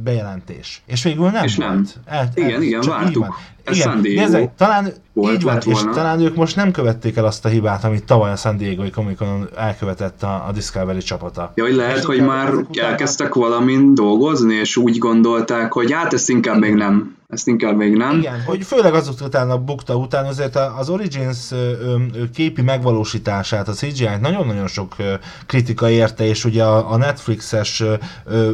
bejelentés. 0.03 0.82
És 0.86 1.03
végül 1.03 1.29
nem 1.29 1.43
és 1.43 1.55
volt. 1.55 1.70
Nem. 1.70 1.86
El, 2.05 2.20
el, 2.20 2.29
igen, 2.36 2.62
igen, 2.62 2.82
vártuk. 2.88 3.36
Ez 3.63 3.77
igen, 3.77 4.00
nézzek, 4.01 4.55
talán 4.58 4.93
volt, 5.13 5.34
így 5.34 5.43
van, 5.43 5.58
és 5.58 5.65
volna. 5.65 5.91
talán 5.91 6.20
ők 6.20 6.36
most 6.36 6.55
nem 6.55 6.72
követték 6.72 7.15
el 7.15 7.25
azt 7.25 7.46
a 7.46 7.50
hibát, 7.50 7.84
amit 7.84 8.03
tavaly 8.03 8.32
a 8.32 8.36
San 8.36 8.58
Diego-i 8.58 8.89
comic 8.89 9.20
elkövetett 9.55 10.24
a, 10.24 10.46
a 10.48 10.51
Discovery 10.51 11.00
csapata. 11.00 11.51
Ja, 11.55 11.63
hogy 11.63 11.75
lehet, 11.75 11.98
és 11.98 12.05
hogy 12.05 12.22
már 12.22 12.53
elkezdtek 12.74 13.34
valamin 13.34 13.96
dolgozni, 13.96 14.55
és 14.55 14.77
úgy 14.77 14.98
gondolták, 14.98 15.74
hogy 15.74 15.91
hát 15.91 16.13
ezt 16.13 16.29
inkább 16.29 16.60
még 16.60 16.74
nem 16.74 17.15
ezt 17.34 17.48
inkább 17.48 17.75
még 17.75 17.94
nem. 17.96 18.18
Igen, 18.18 18.42
hogy 18.46 18.63
főleg 18.63 18.94
azok 18.94 19.22
után 19.22 19.50
a 19.50 19.58
bukta 19.58 19.96
után 19.96 20.25
azért 20.25 20.56
az 20.78 20.90
Origins 20.90 21.52
képi 22.34 22.62
megvalósítását, 22.62 23.68
a 23.68 23.72
CGI-t 23.72 24.22
nagyon-nagyon 24.22 24.68
sok 24.68 24.96
kritika 25.46 25.90
érte, 25.90 26.25
és 26.25 26.46
ugye 26.46 26.63
a 26.63 26.98
Netflixes 26.98 27.84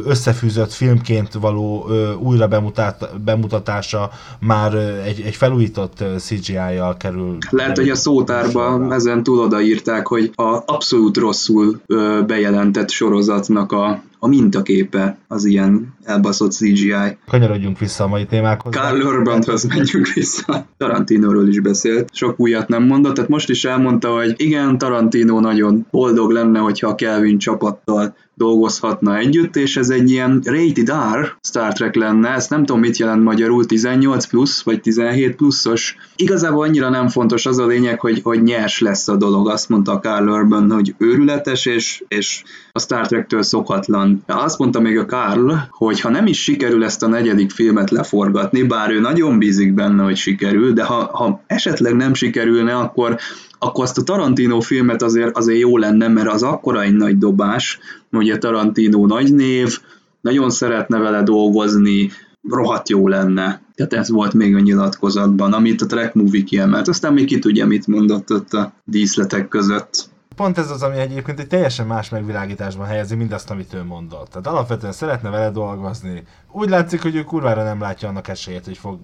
összefűzött 0.04 0.72
filmként 0.72 1.32
való 1.32 1.88
újra 2.18 2.48
bemutat, 2.48 3.20
bemutatása 3.24 4.10
már 4.40 4.74
egy, 5.04 5.20
egy 5.20 5.34
felújított 5.34 6.04
CGI-jal 6.18 6.96
kerül. 6.96 7.38
Lehet, 7.50 7.76
hogy 7.76 7.90
a 7.90 7.94
szótárban 7.94 8.92
ezen 8.92 9.22
túl 9.22 9.38
odaírták, 9.38 10.06
hogy 10.06 10.30
a 10.34 10.62
abszolút 10.66 11.16
rosszul 11.16 11.80
bejelentett 12.26 12.90
sorozatnak 12.90 13.72
a 13.72 14.02
a 14.22 14.28
mintaképe 14.28 15.18
az 15.28 15.44
ilyen 15.44 15.94
elbaszott 16.02 16.52
CGI. 16.52 17.18
Kanyarodjunk 17.26 17.78
vissza 17.78 18.04
a 18.04 18.08
mai 18.08 18.26
témákhoz. 18.26 18.74
Carl 18.74 19.00
Urbanhoz 19.00 19.64
menjünk 19.64 20.08
vissza. 20.08 20.66
Tarantinóról 20.76 21.48
is 21.48 21.60
beszélt, 21.60 22.08
sok 22.12 22.40
újat 22.40 22.68
nem 22.68 22.82
mondott, 22.82 23.14
tehát 23.14 23.30
most 23.30 23.50
is 23.50 23.64
elmondta, 23.64 24.08
hogy 24.08 24.34
igen, 24.36 24.78
Tarantino 24.78 25.40
nagyon 25.40 25.86
boldog 25.90 26.30
lenne, 26.30 26.58
hogyha 26.58 26.88
a 26.88 26.94
Kelvin 26.94 27.38
csapattal 27.38 28.14
dolgozhatna 28.40 29.16
együtt, 29.16 29.56
és 29.56 29.76
ez 29.76 29.90
egy 29.90 30.10
ilyen 30.10 30.40
rated 30.44 30.92
R 31.20 31.36
Star 31.42 31.72
Trek 31.72 31.94
lenne, 31.94 32.28
ezt 32.28 32.50
nem 32.50 32.64
tudom 32.64 32.80
mit 32.80 32.96
jelent 32.96 33.22
magyarul, 33.22 33.66
18 33.66 34.26
plusz, 34.26 34.62
vagy 34.62 34.80
17 34.80 35.36
pluszos. 35.36 35.96
Igazából 36.16 36.64
annyira 36.64 36.88
nem 36.88 37.08
fontos 37.08 37.46
az 37.46 37.58
a 37.58 37.66
lényeg, 37.66 38.00
hogy, 38.00 38.20
hogy 38.22 38.42
nyers 38.42 38.80
lesz 38.80 39.08
a 39.08 39.16
dolog, 39.16 39.48
azt 39.48 39.68
mondta 39.68 39.98
Carl 39.98 40.28
Urban, 40.28 40.70
hogy 40.70 40.94
őrületes, 40.98 41.66
és, 41.66 42.04
és 42.08 42.42
a 42.72 42.80
Star 42.80 43.06
Trek-től 43.06 43.42
szokatlan. 43.42 44.22
Azt 44.26 44.58
mondta 44.58 44.80
még 44.80 44.98
a 44.98 45.04
Carl, 45.04 45.52
hogy 45.70 46.00
ha 46.00 46.10
nem 46.10 46.26
is 46.26 46.42
sikerül 46.42 46.84
ezt 46.84 47.02
a 47.02 47.08
negyedik 47.08 47.50
filmet 47.50 47.90
leforgatni, 47.90 48.62
bár 48.62 48.90
ő 48.90 49.00
nagyon 49.00 49.38
bízik 49.38 49.74
benne, 49.74 50.02
hogy 50.02 50.16
sikerül, 50.16 50.72
de 50.72 50.84
ha, 50.84 51.10
ha 51.12 51.42
esetleg 51.46 51.94
nem 51.94 52.14
sikerülne, 52.14 52.76
akkor 52.76 53.18
akkor 53.62 53.84
azt 53.84 53.98
a 53.98 54.02
Tarantino 54.02 54.60
filmet 54.60 55.02
azért, 55.02 55.36
azért 55.36 55.60
jó 55.60 55.76
lenne, 55.76 56.08
mert 56.08 56.28
az 56.28 56.42
akkora 56.42 56.82
egy 56.82 56.94
nagy 56.94 57.18
dobás, 57.18 57.78
ugye 58.10 58.38
Tarantino 58.38 59.06
nagy 59.06 59.34
név, 59.34 59.78
nagyon 60.20 60.50
szeretne 60.50 60.98
vele 60.98 61.22
dolgozni, 61.22 62.10
rohadt 62.48 62.88
jó 62.88 63.08
lenne. 63.08 63.62
Tehát 63.74 63.92
ez 63.92 64.10
volt 64.10 64.34
még 64.34 64.54
a 64.54 64.60
nyilatkozatban, 64.60 65.52
amit 65.52 65.82
a 65.82 65.86
Track 65.86 66.14
Movie 66.14 66.44
kiemelt. 66.44 66.88
Aztán 66.88 67.12
még 67.12 67.26
ki 67.26 67.38
tudja, 67.38 67.66
mit 67.66 67.86
mondott 67.86 68.32
ott 68.32 68.52
a 68.52 68.72
díszletek 68.84 69.48
között 69.48 70.10
pont 70.40 70.58
ez 70.58 70.70
az, 70.70 70.82
ami 70.82 70.98
egyébként 70.98 71.40
egy 71.40 71.46
teljesen 71.46 71.86
más 71.86 72.08
megvilágításban 72.08 72.86
helyezi 72.86 73.14
mindazt, 73.14 73.50
amit 73.50 73.74
ő 73.74 73.84
mondott. 73.84 74.28
Tehát 74.28 74.46
alapvetően 74.46 74.92
szeretne 74.92 75.30
vele 75.30 75.50
dolgozni. 75.50 76.22
Úgy 76.52 76.68
látszik, 76.68 77.02
hogy 77.02 77.14
ő 77.16 77.24
kurvára 77.24 77.62
nem 77.62 77.80
látja 77.80 78.08
annak 78.08 78.28
esélyét, 78.28 78.64
hogy 78.64 78.78
fog 78.78 78.98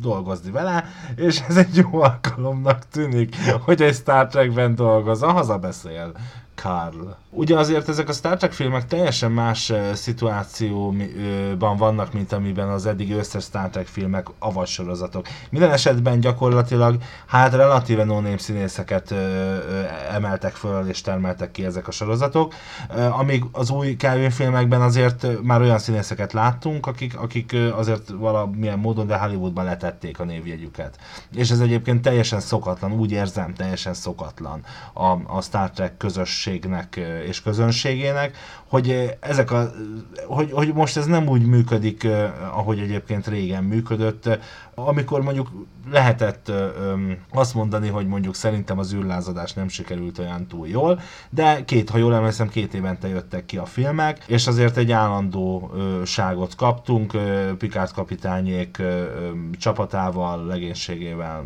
dolgozni 0.00 0.50
vele, 0.50 0.84
és 1.16 1.42
ez 1.48 1.56
egy 1.56 1.76
jó 1.76 2.02
alkalomnak 2.02 2.88
tűnik, 2.88 3.36
hogy 3.64 3.82
egy 3.82 3.94
Star 3.94 4.26
Trekben 4.26 4.74
dolgoz, 4.74 5.22
a 5.22 5.32
hazabeszél. 5.32 6.12
Karl. 6.62 7.08
Ugye 7.30 7.58
azért 7.58 7.88
ezek 7.88 8.08
a 8.08 8.12
Star 8.12 8.36
Trek 8.36 8.52
filmek 8.52 8.86
teljesen 8.86 9.32
más 9.32 9.72
szituációban 9.92 11.76
vannak, 11.76 12.12
mint 12.12 12.32
amiben 12.32 12.68
az 12.68 12.86
eddig 12.86 13.12
összes 13.12 13.44
Star 13.44 13.68
Trek 13.68 13.86
filmek 13.86 14.26
avassorozatok. 14.38 15.26
Minden 15.50 15.70
esetben 15.70 16.20
gyakorlatilag 16.20 16.96
hát 17.26 17.52
relatíve 17.52 18.04
no 18.04 18.20
színészeket 18.36 19.14
emeltek 20.12 20.52
föl 20.52 20.88
és 20.88 21.00
termeltek 21.00 21.50
ki 21.50 21.64
ezek 21.64 21.88
a 21.88 21.90
sorozatok, 21.90 22.54
amíg 23.10 23.44
az 23.52 23.70
új 23.70 23.96
Kelvin 23.96 24.30
filmekben 24.30 24.80
azért 24.80 25.42
már 25.42 25.60
olyan 25.60 25.78
színészeket 25.78 26.32
láttunk, 26.32 26.86
akik, 26.88 27.18
akik 27.18 27.56
azért 27.72 28.08
valamilyen 28.08 28.78
módon, 28.78 29.06
de 29.06 29.18
Hollywoodban 29.18 29.64
letették 29.64 30.18
a 30.18 30.24
névjegyüket. 30.24 30.98
És 31.34 31.50
ez 31.50 31.60
egyébként 31.60 32.02
teljesen 32.02 32.40
szokatlan, 32.40 32.92
úgy 32.92 33.10
érzem, 33.10 33.54
teljesen 33.54 33.94
szokatlan 33.94 34.64
a, 34.92 35.36
a 35.36 35.40
Star 35.40 35.70
Trek 35.70 35.96
közösség 35.96 36.46
nézőségnek 36.48 36.96
és 37.26 37.42
közönségének, 37.42 38.36
hogy 38.68 39.16
ezek 39.20 39.50
a, 39.50 39.70
hogy, 40.26 40.52
hogy 40.52 40.74
most 40.74 40.96
ez 40.96 41.06
nem 41.06 41.28
úgy 41.28 41.46
működik, 41.46 42.06
ahogy 42.52 42.78
egyébként 42.78 43.26
régen 43.26 43.64
működött, 43.64 44.38
amikor 44.86 45.22
mondjuk 45.22 45.48
lehetett 45.90 46.52
azt 47.32 47.54
mondani, 47.54 47.88
hogy 47.88 48.06
mondjuk 48.06 48.34
szerintem 48.34 48.78
az 48.78 48.94
űrlázadás 48.94 49.52
nem 49.52 49.68
sikerült 49.68 50.18
olyan 50.18 50.46
túl 50.46 50.68
jól, 50.68 51.00
de 51.30 51.64
két, 51.64 51.90
ha 51.90 51.98
jól 51.98 52.14
emlékszem, 52.14 52.48
két 52.48 52.74
évente 52.74 53.08
jöttek 53.08 53.44
ki 53.44 53.56
a 53.56 53.64
filmek, 53.64 54.24
és 54.26 54.46
azért 54.46 54.76
egy 54.76 54.92
állandóságot 54.92 56.54
kaptunk, 56.54 57.12
Picard 57.58 57.92
kapitányék 57.92 58.82
csapatával, 59.58 60.46
legénységével 60.46 61.44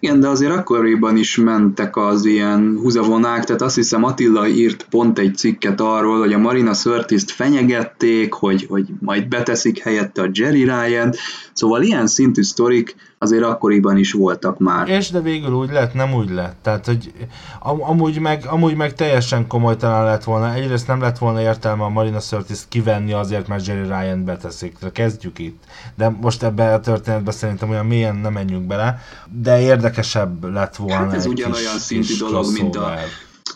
igen, 0.00 0.20
de 0.20 0.28
azért 0.28 0.52
akkoriban 0.52 1.16
is 1.16 1.36
mentek 1.36 1.96
az 1.96 2.24
ilyen 2.24 2.78
húzavonák, 2.82 3.44
tehát 3.44 3.62
azt 3.62 3.74
hiszem 3.74 4.04
Attila 4.04 4.48
írt 4.48 4.86
pont 4.90 5.18
egy 5.18 5.36
cikket 5.36 5.80
arról, 5.80 6.18
hogy 6.18 6.32
a 6.32 6.38
Marina 6.38 6.74
Sörtiszt 6.74 7.30
fenyegették, 7.30 8.32
hogy, 8.32 8.66
hogy 8.68 8.86
majd 9.00 9.28
beteszik 9.28 9.78
helyette 9.78 10.22
a 10.22 10.30
Jerry 10.32 10.64
Ryan, 10.64 11.12
szóval 11.52 11.82
ilyen 11.82 12.06
szintű 12.06 12.42
sztorik 12.42 12.96
azért 13.26 13.44
akkoriban 13.44 13.96
is 13.96 14.12
voltak 14.12 14.58
már. 14.58 14.88
És 14.88 15.10
de 15.10 15.20
végül 15.20 15.52
úgy 15.52 15.70
lett, 15.70 15.94
nem 15.94 16.14
úgy 16.14 16.30
lett. 16.30 16.56
Tehát, 16.62 16.86
hogy 16.86 17.12
am- 17.60 17.82
amúgy 17.82 18.20
meg, 18.20 18.44
amúgy 18.46 18.76
meg 18.76 18.94
teljesen 18.94 19.46
komolytalan 19.46 20.04
lett 20.04 20.24
volna. 20.24 20.54
Egyrészt 20.54 20.86
nem 20.86 21.00
lett 21.00 21.18
volna 21.18 21.40
értelme 21.40 21.84
a 21.84 21.88
Marina 21.88 22.20
Sörtis 22.20 22.60
kivenni 22.68 23.12
azért, 23.12 23.48
mert 23.48 23.66
Jerry 23.66 23.86
Ryan 23.86 24.24
beteszik. 24.24 24.76
De 24.80 24.90
kezdjük 24.90 25.38
itt. 25.38 25.64
De 25.94 26.08
most 26.20 26.42
ebbe 26.42 26.74
a 26.74 26.80
történetbe 26.80 27.30
szerintem 27.30 27.70
olyan 27.70 27.86
mélyen 27.86 28.16
nem 28.16 28.32
menjünk 28.32 28.66
bele. 28.66 29.00
De 29.30 29.60
érdekesebb 29.60 30.52
lett 30.52 30.76
volna. 30.76 30.94
Hát 30.94 31.14
ez 31.14 31.26
ugyanolyan 31.26 31.72
kis, 31.72 31.82
szintű 31.82 32.06
kis 32.06 32.18
dolog, 32.18 32.52
mint 32.52 32.76
a, 32.76 32.94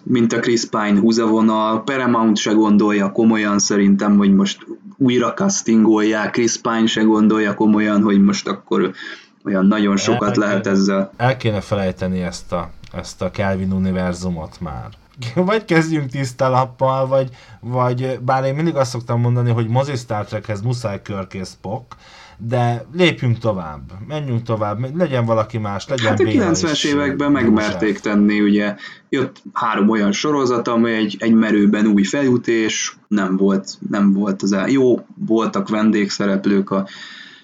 mint 0.03 0.33
a 0.33 0.39
Chris 0.39 0.65
Pine 0.65 1.00
húzavonal. 1.00 1.83
Paramount 1.83 2.37
se 2.37 2.53
gondolja 2.53 3.12
komolyan 3.12 3.59
szerintem, 3.59 4.17
hogy 4.17 4.35
most 4.35 4.67
újra 4.97 5.33
castingolják, 5.33 6.31
Chris 6.31 6.57
Pine 6.57 6.87
se 6.87 7.03
gondolja 7.03 7.55
komolyan, 7.55 8.03
hogy 8.03 8.23
most 8.23 8.49
akkor 8.49 8.93
olyan 9.44 9.66
nagyon 9.66 9.97
sokat 9.97 10.28
el, 10.28 10.49
lehet 10.49 10.66
ezzel. 10.66 11.12
El 11.16 11.37
kéne 11.37 11.61
felejteni 11.61 12.23
ezt 12.23 12.52
a, 12.52 12.70
ezt 12.92 13.23
a 13.23 13.30
Kelvin 13.30 13.73
univerzumot 13.73 14.61
már. 14.61 14.88
Vagy 15.35 15.64
kezdjünk 15.64 16.11
tiszta 16.11 16.49
lappal, 16.49 17.06
vagy, 17.06 17.28
vagy 17.61 18.18
bár 18.25 18.44
én 18.44 18.54
mindig 18.54 18.76
azt 18.76 18.90
szoktam 18.90 19.20
mondani, 19.20 19.50
hogy 19.50 19.68
mozi 19.68 19.97
Star 19.97 20.25
Trekhez 20.25 20.61
muszáj 20.62 21.02
körkész 21.02 21.59
pok, 21.61 21.85
de 22.49 22.85
lépjünk 22.92 23.38
tovább, 23.38 23.80
menjünk 24.09 24.42
tovább, 24.42 24.97
legyen 24.97 25.25
valaki 25.25 25.59
más, 25.59 25.88
legyen 25.88 26.06
Hát 26.06 26.20
a 26.20 26.25
90-es 26.25 26.87
években 26.87 27.32
megmerték 27.32 27.99
tenni, 27.99 28.40
ugye 28.40 28.75
jött 29.09 29.42
három 29.52 29.88
olyan 29.88 30.12
sorozat, 30.12 30.68
amely 30.68 30.97
egy, 30.97 31.16
egy 31.18 31.35
merőben 31.35 31.87
új 31.87 32.02
feljutés, 32.02 32.97
nem 33.09 33.37
volt, 33.37 33.78
nem 33.90 34.12
volt 34.12 34.42
az 34.42 34.52
el. 34.52 34.68
Jó, 34.68 35.06
voltak 35.26 35.68
vendégszereplők 35.68 36.70
a 36.70 36.87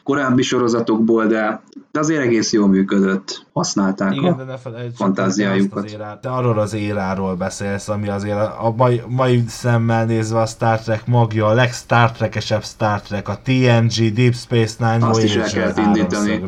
korábbi 0.02 0.42
sorozatokból, 0.42 1.26
de, 1.26 1.62
de 1.96 2.02
azért 2.02 2.22
egész 2.22 2.52
jól 2.52 2.68
működött, 2.68 3.46
használták 3.52 4.14
Igen, 4.14 4.32
a 4.32 4.36
de 4.36 4.44
ne 4.44 4.56
felejtsük, 4.56 4.96
fantáziájukat. 4.96 5.84
Az 5.84 5.92
érát, 5.92 6.20
te 6.20 6.28
arról 6.28 6.58
az 6.58 6.74
éráról 6.74 7.34
beszélsz, 7.34 7.88
ami 7.88 8.08
azért 8.08 8.36
a 8.36 8.74
mai, 8.76 9.02
mai 9.08 9.44
szemmel 9.48 10.04
nézve 10.04 10.40
a 10.40 10.46
Star 10.46 10.80
Trek 10.80 11.06
magja, 11.06 11.46
a 11.46 11.52
legstar 11.52 12.12
Trek-esebb 12.12 12.64
Star 12.64 13.00
Trek, 13.00 13.28
a 13.28 13.38
TNG, 13.42 14.12
Deep 14.12 14.34
Space 14.34 14.74
Nine, 14.78 15.06
Azt 15.06 15.22
is 15.22 15.36
el 15.36 15.50
kellett 15.50 15.78
indítani. 15.78 16.40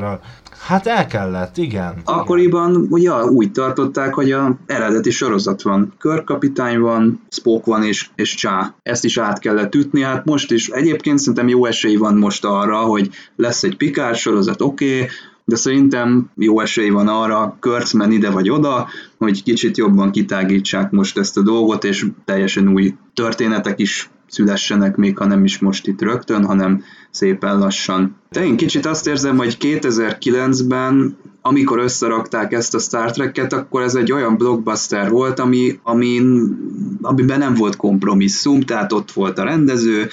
Hát 0.66 0.86
el 0.86 1.06
kellett, 1.06 1.56
igen. 1.56 1.94
Akkoriban 2.04 2.70
igen. 2.70 2.86
ugye 2.90 3.24
úgy 3.24 3.52
tartották, 3.52 4.14
hogy 4.14 4.32
a 4.32 4.56
eredeti 4.66 5.10
sorozat 5.10 5.62
van. 5.62 5.94
Körkapitány 5.98 6.78
van, 6.78 7.20
Spock 7.28 7.66
van 7.66 7.82
és, 7.82 8.08
és 8.14 8.34
Csá. 8.34 8.74
Ezt 8.82 9.04
is 9.04 9.18
át 9.18 9.38
kellett 9.38 9.74
ütni, 9.74 10.02
hát 10.02 10.24
most 10.24 10.50
is. 10.50 10.68
Egyébként 10.68 11.18
szerintem 11.18 11.48
jó 11.48 11.64
esély 11.64 11.96
van 11.96 12.16
most 12.16 12.44
arra, 12.44 12.78
hogy 12.78 13.10
lesz 13.36 13.62
egy 13.62 13.76
Picard 13.76 14.16
sorozat, 14.16 14.60
oké, 14.60 14.94
okay, 14.94 15.08
de 15.48 15.56
szerintem 15.56 16.30
jó 16.36 16.60
esély 16.60 16.88
van 16.88 17.08
arra, 17.08 17.56
Kurtzman 17.60 18.12
ide 18.12 18.30
vagy 18.30 18.50
oda, 18.50 18.88
hogy 19.18 19.42
kicsit 19.42 19.76
jobban 19.76 20.10
kitágítsák 20.10 20.90
most 20.90 21.18
ezt 21.18 21.36
a 21.36 21.42
dolgot, 21.42 21.84
és 21.84 22.06
teljesen 22.24 22.68
új 22.68 22.94
történetek 23.14 23.78
is 23.78 24.10
szülessenek, 24.26 24.96
még 24.96 25.18
ha 25.18 25.26
nem 25.26 25.44
is 25.44 25.58
most 25.58 25.86
itt 25.86 26.02
rögtön, 26.02 26.44
hanem 26.44 26.82
szépen 27.10 27.58
lassan. 27.58 28.16
De 28.30 28.44
én 28.44 28.56
kicsit 28.56 28.86
azt 28.86 29.06
érzem, 29.06 29.36
hogy 29.36 29.56
2009-ben, 29.60 31.16
amikor 31.42 31.78
összerakták 31.78 32.52
ezt 32.52 32.74
a 32.74 32.78
Star 32.78 33.10
Trek-et, 33.10 33.52
akkor 33.52 33.82
ez 33.82 33.94
egy 33.94 34.12
olyan 34.12 34.36
blockbuster 34.36 35.10
volt, 35.10 35.38
ami, 35.38 35.78
amin, 35.82 36.56
amiben 37.02 37.38
nem 37.38 37.54
volt 37.54 37.76
kompromisszum, 37.76 38.60
tehát 38.60 38.92
ott 38.92 39.12
volt 39.12 39.38
a 39.38 39.44
rendező, 39.44 40.08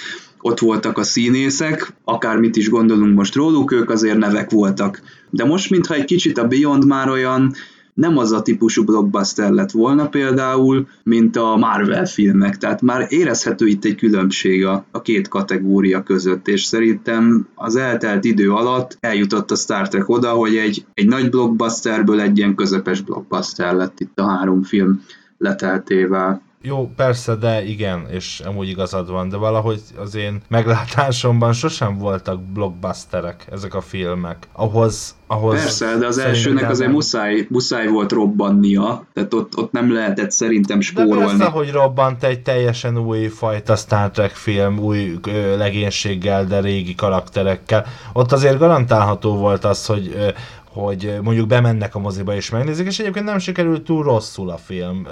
ott 0.46 0.60
voltak 0.60 0.98
a 0.98 1.04
színészek, 1.04 1.94
akármit 2.04 2.56
is 2.56 2.70
gondolunk 2.70 3.16
most 3.16 3.36
róluk, 3.36 3.72
ők 3.72 3.90
azért 3.90 4.18
nevek 4.18 4.50
voltak. 4.50 5.02
De 5.30 5.46
most, 5.46 5.70
mintha 5.70 5.94
egy 5.94 6.06
kicsit 6.06 6.38
a 6.38 6.48
Beyond 6.48 6.86
már 6.86 7.10
olyan 7.10 7.54
nem 7.94 8.18
az 8.18 8.32
a 8.32 8.42
típusú 8.42 8.84
blockbuster 8.84 9.52
lett 9.52 9.72
volna 9.72 10.08
például, 10.08 10.88
mint 11.04 11.36
a 11.36 11.56
Marvel 11.56 12.06
filmek, 12.06 12.58
tehát 12.58 12.81
már 12.81 13.05
érezhető 13.10 13.68
itt 13.68 13.86
egy 13.86 13.96
különbség 13.96 14.66
a, 14.66 14.86
a 14.92 15.01
két 15.01 15.27
kategória 15.27 16.03
között, 16.03 16.48
és 16.48 16.64
szerintem 16.64 17.48
az 17.55 17.75
eltelt 17.75 18.24
idő 18.24 18.51
alatt 18.51 18.98
eljutott 19.00 19.51
a 19.51 19.55
Star 19.55 19.88
Trek 19.88 20.10
oda, 20.10 20.29
hogy 20.29 20.55
egy, 20.55 20.86
egy 20.94 21.08
nagy 21.08 21.29
blockbusterből 21.29 22.22
egy 22.22 22.38
ilyen 22.38 22.55
közepes 22.55 23.01
blockbuster 23.01 23.74
lett 23.74 24.00
itt 24.00 24.20
a 24.20 24.27
három 24.27 24.64
film 24.64 25.01
leteltével. 25.38 26.42
Jó, 26.68 26.92
persze, 26.96 27.36
de 27.36 27.66
igen, 27.66 28.06
és 28.12 28.42
amúgy 28.46 28.70
igazad 28.70 29.10
van, 29.10 29.30
de 29.30 29.38
valahogy 29.38 29.82
az 29.98 30.16
én 30.16 30.42
meglátásomban 30.48 31.54
sosem 31.54 31.98
voltak 31.98 32.42
blockbusterek 32.42 33.48
ezek 33.51 33.74
a 33.74 33.82
filmek. 33.82 34.48
Ahhoz, 34.51 35.16
ahhoz 35.28 35.62
Persze, 35.62 35.98
de 35.98 36.06
az 36.06 36.18
elsőnek 36.18 36.70
azért 36.70 36.92
muszáj, 36.92 37.48
muszáj 37.50 37.88
volt 37.88 38.12
robbannia, 38.12 39.08
tehát 39.14 39.34
ott, 39.34 39.58
ott 39.58 39.72
nem 39.72 39.94
lehetett 39.94 40.32
szerintem 40.32 40.82
spórolni. 40.82 41.20
De 41.20 41.25
persze, 41.25 41.46
hogy 41.46 41.72
robbant 41.72 42.24
egy 42.24 42.42
teljesen 42.42 42.98
új 42.98 43.28
fajta 43.28 43.75
Star 43.75 44.12
Trek 44.12 44.32
film, 44.32 44.80
új 44.80 45.20
ö, 45.28 45.58
legénységgel, 45.58 46.46
de 46.46 46.60
régi 46.60 46.96
karakterekkel. 46.96 47.86
Ott 48.14 48.32
azért 48.32 48.58
garantálható 48.58 49.36
volt 49.36 49.66
az, 49.66 49.86
hogy 49.86 50.14
ö, 50.16 50.28
hogy 50.75 51.18
mondjuk 51.24 51.48
bemennek 51.48 51.96
a 51.96 52.00
moziba 52.00 52.35
és 52.35 52.50
megnézik, 52.50 52.88
és 52.88 53.00
egyébként 53.00 53.25
nem 53.25 53.38
sikerült 53.38 53.83
túl 53.83 54.03
rosszul 54.03 54.50
a 54.50 54.57
film. 54.57 55.07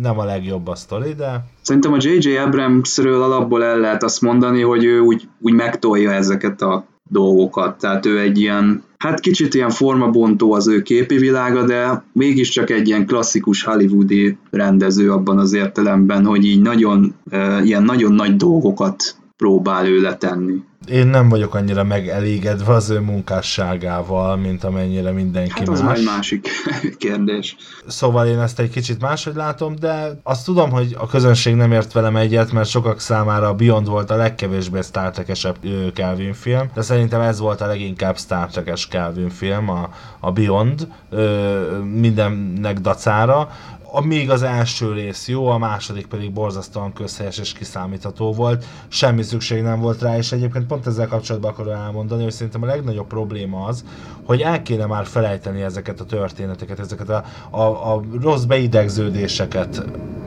Nem 0.00 0.18
a 0.18 0.24
legjobb 0.24 0.68
a 0.68 0.74
sztori, 0.74 1.12
de... 1.14 1.44
Szerintem 1.62 1.92
a 1.92 1.96
J.J. 2.00 2.36
Abramsről 2.36 3.22
alapból 3.22 3.64
el 3.64 3.78
lehet 3.78 4.02
azt 4.02 4.20
mondani, 4.20 4.62
hogy 4.62 4.84
ő 4.84 4.98
úgy, 4.98 5.28
úgy 5.40 5.52
megtolja 5.52 6.12
ezeket 6.12 6.62
a 6.62 6.84
dolgokat. 7.08 7.78
Tehát 7.78 8.06
ő 8.06 8.18
egy 8.18 8.38
ilyen, 8.38 8.82
hát 8.98 9.20
kicsit 9.20 9.54
ilyen 9.54 9.70
formabontó 9.70 10.52
az 10.52 10.68
ő 10.68 10.82
képi 10.82 11.16
világa, 11.16 11.64
de 11.64 12.04
mégiscsak 12.12 12.70
egy 12.70 12.88
ilyen 12.88 13.06
klasszikus 13.06 13.62
hollywoodi 13.62 14.38
rendező 14.50 15.12
abban 15.12 15.38
az 15.38 15.52
értelemben, 15.52 16.24
hogy 16.24 16.44
így 16.44 16.62
nagyon, 16.62 17.14
ilyen 17.62 17.82
nagyon 17.82 18.12
nagy 18.12 18.36
dolgokat 18.36 19.16
próbál 19.36 19.86
ő 19.86 20.00
letenni 20.00 20.64
én 20.86 21.06
nem 21.06 21.28
vagyok 21.28 21.54
annyira 21.54 21.84
megelégedve 21.84 22.72
az 22.72 22.90
ő 22.90 23.00
munkásságával, 23.00 24.36
mint 24.36 24.64
amennyire 24.64 25.10
mindenki 25.10 25.58
hát 25.58 25.68
az 25.68 25.80
más. 25.80 25.98
egy 25.98 26.04
másik 26.04 26.48
kérdés. 26.98 27.56
Szóval 27.86 28.26
én 28.26 28.38
ezt 28.38 28.58
egy 28.58 28.70
kicsit 28.70 29.00
máshogy 29.00 29.34
látom, 29.34 29.74
de 29.80 30.20
azt 30.22 30.44
tudom, 30.44 30.70
hogy 30.70 30.96
a 30.98 31.06
közönség 31.06 31.54
nem 31.54 31.72
ért 31.72 31.92
velem 31.92 32.16
egyet, 32.16 32.52
mert 32.52 32.68
sokak 32.68 33.00
számára 33.00 33.48
a 33.48 33.54
Beyond 33.54 33.88
volt 33.88 34.10
a 34.10 34.16
legkevésbé 34.16 34.80
Star 34.82 35.10
Trek-esebb 35.10 35.56
Kelvin 35.94 36.32
film, 36.32 36.70
de 36.74 36.82
szerintem 36.82 37.20
ez 37.20 37.38
volt 37.38 37.60
a 37.60 37.66
leginkább 37.66 38.18
Star 38.18 38.46
Trek-es 38.46 38.88
Kelvin 38.88 39.30
film, 39.30 39.70
a, 39.70 39.90
a 40.20 40.32
Beyond, 40.32 40.88
ö, 41.10 41.78
mindennek 41.94 42.78
dacára 42.78 43.50
a, 43.90 44.00
még 44.00 44.30
az 44.30 44.42
első 44.42 44.92
rész 44.92 45.28
jó, 45.28 45.46
a 45.46 45.58
második 45.58 46.06
pedig 46.06 46.32
borzasztóan 46.32 46.92
közhelyes 46.92 47.38
és 47.38 47.52
kiszámítható 47.52 48.32
volt. 48.32 48.64
Semmi 48.88 49.22
szükség 49.22 49.62
nem 49.62 49.80
volt 49.80 50.02
rá, 50.02 50.16
és 50.16 50.32
egyébként 50.32 50.66
pont 50.66 50.86
ezzel 50.86 51.06
kapcsolatban 51.06 51.50
akarom 51.50 51.72
elmondani, 51.72 52.22
hogy 52.22 52.32
szerintem 52.32 52.62
a 52.62 52.66
legnagyobb 52.66 53.06
probléma 53.06 53.64
az, 53.64 53.84
hogy 54.24 54.40
el 54.40 54.62
kéne 54.62 54.86
már 54.86 55.06
felejteni 55.06 55.62
ezeket 55.62 56.00
a 56.00 56.04
történeteket, 56.04 56.78
ezeket 56.78 57.08
a, 57.08 57.24
a, 57.50 57.94
a 57.94 58.02
rossz 58.20 58.44
beidegződéseket. 58.44 59.82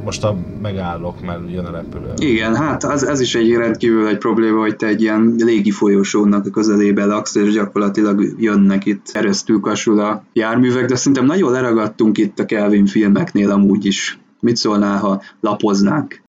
Most 0.10 0.24
a 0.24 0.38
megállok, 0.62 1.22
mert 1.22 1.52
jön 1.52 1.66
a 1.66 1.72
repülő. 1.72 2.14
Igen, 2.18 2.56
hát 2.56 2.84
az, 2.84 3.04
ez 3.04 3.20
is 3.20 3.36
egy 3.36 3.54
rendkívül 3.54 4.08
egy 4.08 4.18
probléma, 4.18 4.60
hogy 4.60 4.76
te 4.76 4.88
egy 4.88 5.02
ilyen 5.02 5.36
légi 5.38 5.72
folyosónak 5.72 6.46
a 6.46 6.50
közelébe 6.50 7.06
laksz, 7.06 7.36
és 7.36 7.54
gyakorlatilag 7.54 8.34
jönnek 8.38 8.86
itt 8.86 9.12
keresztül 9.12 9.62
a 10.00 10.24
járművek, 10.34 10.86
de 10.86 10.96
szerintem 10.96 11.26
nagyon 11.26 11.52
leragadtunk 11.52 12.18
itt 12.18 12.40
a 12.40 12.46
Kelvin 12.46 12.86
filmeknél 12.86 13.52
amúgy 13.52 13.86
is. 13.86 14.20
Mit 14.40 14.56
szólnál, 14.56 15.00
ha 15.00 15.22
lapoznánk? 15.42 16.22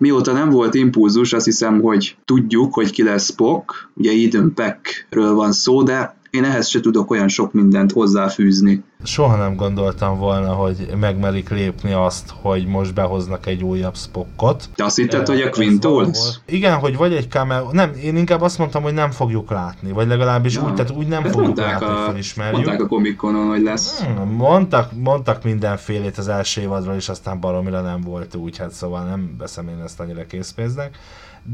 Mióta 0.00 0.32
nem 0.32 0.50
volt 0.50 0.74
impulzus, 0.74 1.32
azt 1.32 1.44
hiszem, 1.44 1.80
hogy 1.80 2.16
tudjuk, 2.24 2.74
hogy 2.74 2.90
ki 2.90 3.02
lesz 3.02 3.30
Spock, 3.30 3.90
ugye 3.94 4.26
Eden 4.26 4.52
Peckről 4.54 5.34
van 5.34 5.52
szó, 5.52 5.82
de 5.82 6.16
én 6.30 6.44
ehhez 6.44 6.68
se 6.68 6.80
tudok 6.80 7.10
olyan 7.10 7.28
sok 7.28 7.52
mindent 7.52 7.92
hozzáfűzni. 7.92 8.82
Soha 9.02 9.36
nem 9.36 9.56
gondoltam 9.56 10.18
volna, 10.18 10.52
hogy 10.52 10.88
megmerik 11.00 11.48
lépni 11.48 11.92
azt, 11.92 12.32
hogy 12.40 12.66
most 12.66 12.94
behoznak 12.94 13.46
egy 13.46 13.62
újabb 13.62 13.96
Spockot. 13.96 14.68
Te 14.74 14.84
azt 14.84 14.96
hitted, 14.96 15.26
hogy 15.26 15.40
a 15.40 15.50
Quinto 15.50 16.00
lesz? 16.00 16.40
Igen, 16.46 16.78
hogy 16.78 16.96
vagy 16.96 17.14
egy 17.14 17.28
cameo, 17.28 17.68
nem, 17.72 17.92
én 18.02 18.16
inkább 18.16 18.40
azt 18.40 18.58
mondtam, 18.58 18.82
hogy 18.82 18.94
nem 18.94 19.10
fogjuk 19.10 19.50
látni, 19.50 19.92
vagy 19.92 20.06
legalábbis 20.06 20.54
ja. 20.54 20.62
úgy, 20.62 20.74
tehát 20.74 20.90
úgy 20.90 21.06
nem 21.06 21.24
Ezt 21.24 21.34
fogjuk 21.34 21.56
látni, 21.56 21.86
a, 21.86 22.04
felismerjük. 22.06 22.56
Mondták 22.56 22.82
a 22.82 22.86
komikonon, 22.86 23.48
hogy 23.48 23.62
lesz. 23.62 24.02
Hmm, 24.02 24.34
mondtak, 24.34 24.90
mondtak 24.92 25.42
mindenfélét 25.42 26.18
az 26.18 26.28
első 26.28 26.60
évadról, 26.60 26.94
és 26.94 27.08
aztán 27.08 27.40
baromira 27.40 27.80
nem 27.80 28.00
volt 28.00 28.34
úgy, 28.34 28.58
hát 28.58 28.72
szóval 28.72 29.04
nem 29.04 29.34
veszem 29.38 29.68
én 29.68 29.80
ezt 29.84 30.00
annyira 30.00 30.26
készpénznek 30.26 30.98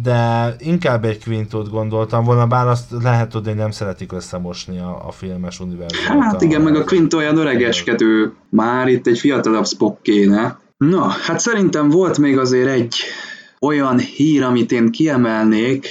de 0.02 0.54
inkább 0.58 1.04
egy 1.04 1.24
Quintot 1.24 1.70
gondoltam 1.70 2.24
volna, 2.24 2.46
bár 2.46 2.66
azt 2.66 2.90
lehet 3.02 3.28
tudni, 3.28 3.48
hogy 3.48 3.58
nem 3.58 3.70
szeretik 3.70 4.12
összemosni 4.12 4.78
a, 4.78 5.06
a 5.06 5.10
filmes 5.10 5.60
univerzumot. 5.60 6.22
Hát 6.22 6.42
igen, 6.42 6.60
meg 6.60 6.76
a 6.76 6.84
Quint 6.84 7.14
olyan 7.14 7.37
öregeskedő, 7.38 8.32
már 8.48 8.88
itt 8.88 9.06
egy 9.06 9.18
fiatalabb 9.18 9.66
Spock 9.66 10.02
kéne. 10.02 10.58
Na, 10.76 11.06
hát 11.06 11.40
szerintem 11.40 11.88
volt 11.88 12.18
még 12.18 12.38
azért 12.38 12.68
egy 12.68 12.94
olyan 13.60 13.98
hír, 13.98 14.42
amit 14.42 14.72
én 14.72 14.90
kiemelnék, 14.90 15.86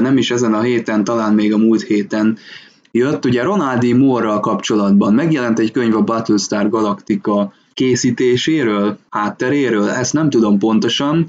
nem 0.00 0.16
is 0.16 0.30
ezen 0.30 0.54
a 0.54 0.60
héten, 0.60 1.04
talán 1.04 1.34
még 1.34 1.52
a 1.52 1.58
múlt 1.58 1.82
héten 1.82 2.38
jött, 2.90 3.24
ugye 3.24 3.42
Ronaldi 3.42 3.92
Moore-ral 3.92 4.40
kapcsolatban 4.40 5.14
megjelent 5.14 5.58
egy 5.58 5.70
könyv 5.70 5.96
a 5.96 6.02
Battlestar 6.02 6.68
Galactica 6.68 7.52
készítéséről, 7.74 8.98
hátteréről, 9.10 9.88
ezt 9.88 10.12
nem 10.12 10.30
tudom 10.30 10.58
pontosan, 10.58 11.24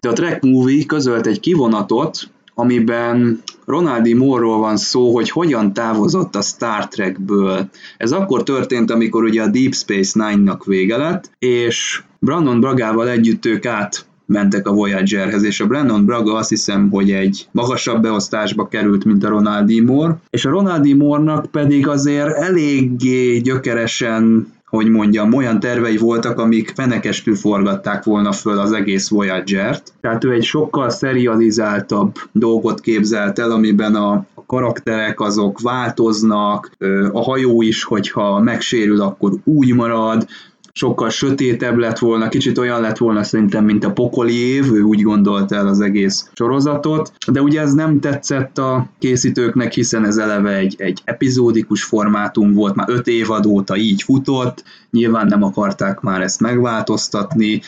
de 0.00 0.08
a 0.08 0.12
Track 0.12 0.42
Movie 0.42 0.84
közölt 0.86 1.26
egy 1.26 1.40
kivonatot, 1.40 2.30
amiben 2.60 3.42
Ronaldi 3.66 4.14
Moore-ról 4.14 4.58
van 4.58 4.76
szó, 4.76 5.14
hogy 5.14 5.30
hogyan 5.30 5.72
távozott 5.72 6.36
a 6.36 6.40
Star 6.40 6.88
Trekből. 6.88 7.68
Ez 7.96 8.12
akkor 8.12 8.42
történt, 8.42 8.90
amikor 8.90 9.22
ugye 9.24 9.42
a 9.42 9.48
Deep 9.48 9.74
Space 9.74 10.28
Nine-nak 10.28 10.64
vége 10.64 10.96
lett, 10.96 11.30
és 11.38 12.02
Brandon 12.18 12.60
Bragával 12.60 13.08
együtt 13.08 13.46
ők 13.46 13.66
át 13.66 14.08
mentek 14.26 14.66
a 14.66 14.72
Voyagerhez, 14.72 15.42
és 15.42 15.60
a 15.60 15.66
Brandon 15.66 16.04
Braga 16.04 16.34
azt 16.34 16.48
hiszem, 16.48 16.90
hogy 16.90 17.10
egy 17.10 17.48
magasabb 17.52 18.02
beosztásba 18.02 18.68
került, 18.68 19.04
mint 19.04 19.24
a 19.24 19.28
Ronaldi 19.28 19.80
Moore, 19.80 20.18
és 20.30 20.44
a 20.44 20.50
Ronaldi 20.50 20.92
Moore-nak 20.92 21.46
pedig 21.46 21.88
azért 21.88 22.36
eléggé 22.36 23.38
gyökeresen 23.38 24.52
hogy 24.70 24.88
mondjam, 24.88 25.34
olyan 25.34 25.60
tervei 25.60 25.96
voltak, 25.96 26.38
amik 26.38 26.72
fenekestül 26.74 27.34
forgatták 27.34 28.04
volna 28.04 28.32
föl 28.32 28.58
az 28.58 28.72
egész 28.72 29.08
Voyager-t. 29.08 29.92
Tehát 30.00 30.24
ő 30.24 30.32
egy 30.32 30.44
sokkal 30.44 30.90
serializáltabb 30.90 32.14
dolgot 32.32 32.80
képzelt 32.80 33.38
el, 33.38 33.50
amiben 33.50 33.94
a 33.94 34.26
karakterek 34.46 35.20
azok 35.20 35.60
változnak, 35.60 36.70
a 37.12 37.22
hajó 37.22 37.62
is, 37.62 37.84
hogyha 37.84 38.40
megsérül, 38.40 39.00
akkor 39.00 39.32
úgy 39.44 39.74
marad, 39.74 40.26
sokkal 40.72 41.10
sötétebb 41.10 41.76
lett 41.76 41.98
volna, 41.98 42.28
kicsit 42.28 42.58
olyan 42.58 42.80
lett 42.80 42.98
volna 42.98 43.22
szerintem, 43.22 43.64
mint 43.64 43.84
a 43.84 43.92
pokoli 43.92 44.34
év, 44.34 44.72
ő 44.72 44.80
úgy 44.80 45.02
gondolta 45.02 45.56
el 45.56 45.66
az 45.66 45.80
egész 45.80 46.30
sorozatot, 46.34 47.12
de 47.32 47.42
ugye 47.42 47.60
ez 47.60 47.72
nem 47.72 48.00
tetszett 48.00 48.58
a 48.58 48.86
készítőknek, 48.98 49.72
hiszen 49.72 50.04
ez 50.04 50.16
eleve 50.16 50.56
egy, 50.56 50.74
egy 50.78 51.00
epizódikus 51.04 51.82
formátum 51.82 52.52
volt, 52.54 52.74
már 52.74 52.88
öt 52.90 53.06
évad 53.06 53.46
óta 53.46 53.76
így 53.76 54.02
futott, 54.02 54.64
nyilván 54.90 55.26
nem 55.26 55.42
akarták 55.42 56.00
már 56.00 56.22
ezt 56.22 56.40
megváltoztatni, 56.40 57.60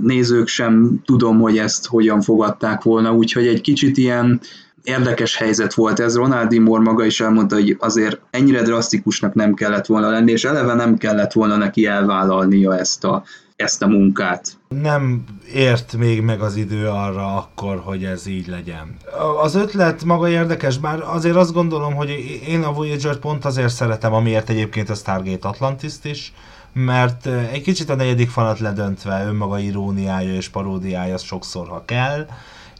nézők 0.00 0.46
sem 0.46 1.00
tudom, 1.04 1.40
hogy 1.40 1.58
ezt 1.58 1.86
hogyan 1.86 2.20
fogadták 2.20 2.82
volna, 2.82 3.14
úgyhogy 3.14 3.46
egy 3.46 3.60
kicsit 3.60 3.96
ilyen 3.96 4.40
érdekes 4.82 5.36
helyzet 5.36 5.74
volt 5.74 6.00
ez. 6.00 6.16
Ronaldi 6.16 6.58
Moore 6.58 6.82
maga 6.82 7.04
is 7.04 7.20
elmondta, 7.20 7.54
hogy 7.54 7.76
azért 7.80 8.20
ennyire 8.30 8.62
drasztikusnak 8.62 9.34
nem 9.34 9.54
kellett 9.54 9.86
volna 9.86 10.10
lenni, 10.10 10.32
és 10.32 10.44
eleve 10.44 10.74
nem 10.74 10.96
kellett 10.96 11.32
volna 11.32 11.56
neki 11.56 11.86
elvállalnia 11.86 12.78
ezt 12.78 13.04
a, 13.04 13.22
ezt 13.56 13.82
a 13.82 13.86
munkát. 13.86 14.48
Nem 14.68 15.24
ért 15.54 15.96
még 15.96 16.20
meg 16.20 16.40
az 16.40 16.56
idő 16.56 16.86
arra 16.86 17.36
akkor, 17.36 17.82
hogy 17.84 18.04
ez 18.04 18.26
így 18.26 18.46
legyen. 18.46 18.96
Az 19.42 19.54
ötlet 19.54 20.04
maga 20.04 20.28
érdekes, 20.28 20.78
bár 20.78 21.00
azért 21.00 21.36
azt 21.36 21.52
gondolom, 21.52 21.94
hogy 21.94 22.40
én 22.48 22.62
a 22.62 22.72
Voyager 22.72 23.16
pont 23.16 23.44
azért 23.44 23.74
szeretem, 23.74 24.12
amiért 24.12 24.50
egyébként 24.50 24.90
a 24.90 24.94
Stargate 24.94 25.48
atlantis 25.48 25.92
is, 26.02 26.32
mert 26.72 27.26
egy 27.26 27.62
kicsit 27.62 27.90
a 27.90 27.94
negyedik 27.94 28.30
falat 28.30 28.58
ledöntve 28.58 29.24
önmaga 29.26 29.58
iróniája 29.58 30.34
és 30.34 30.48
paródiája 30.48 31.18
sokszor, 31.18 31.68
ha 31.68 31.84
kell, 31.84 32.26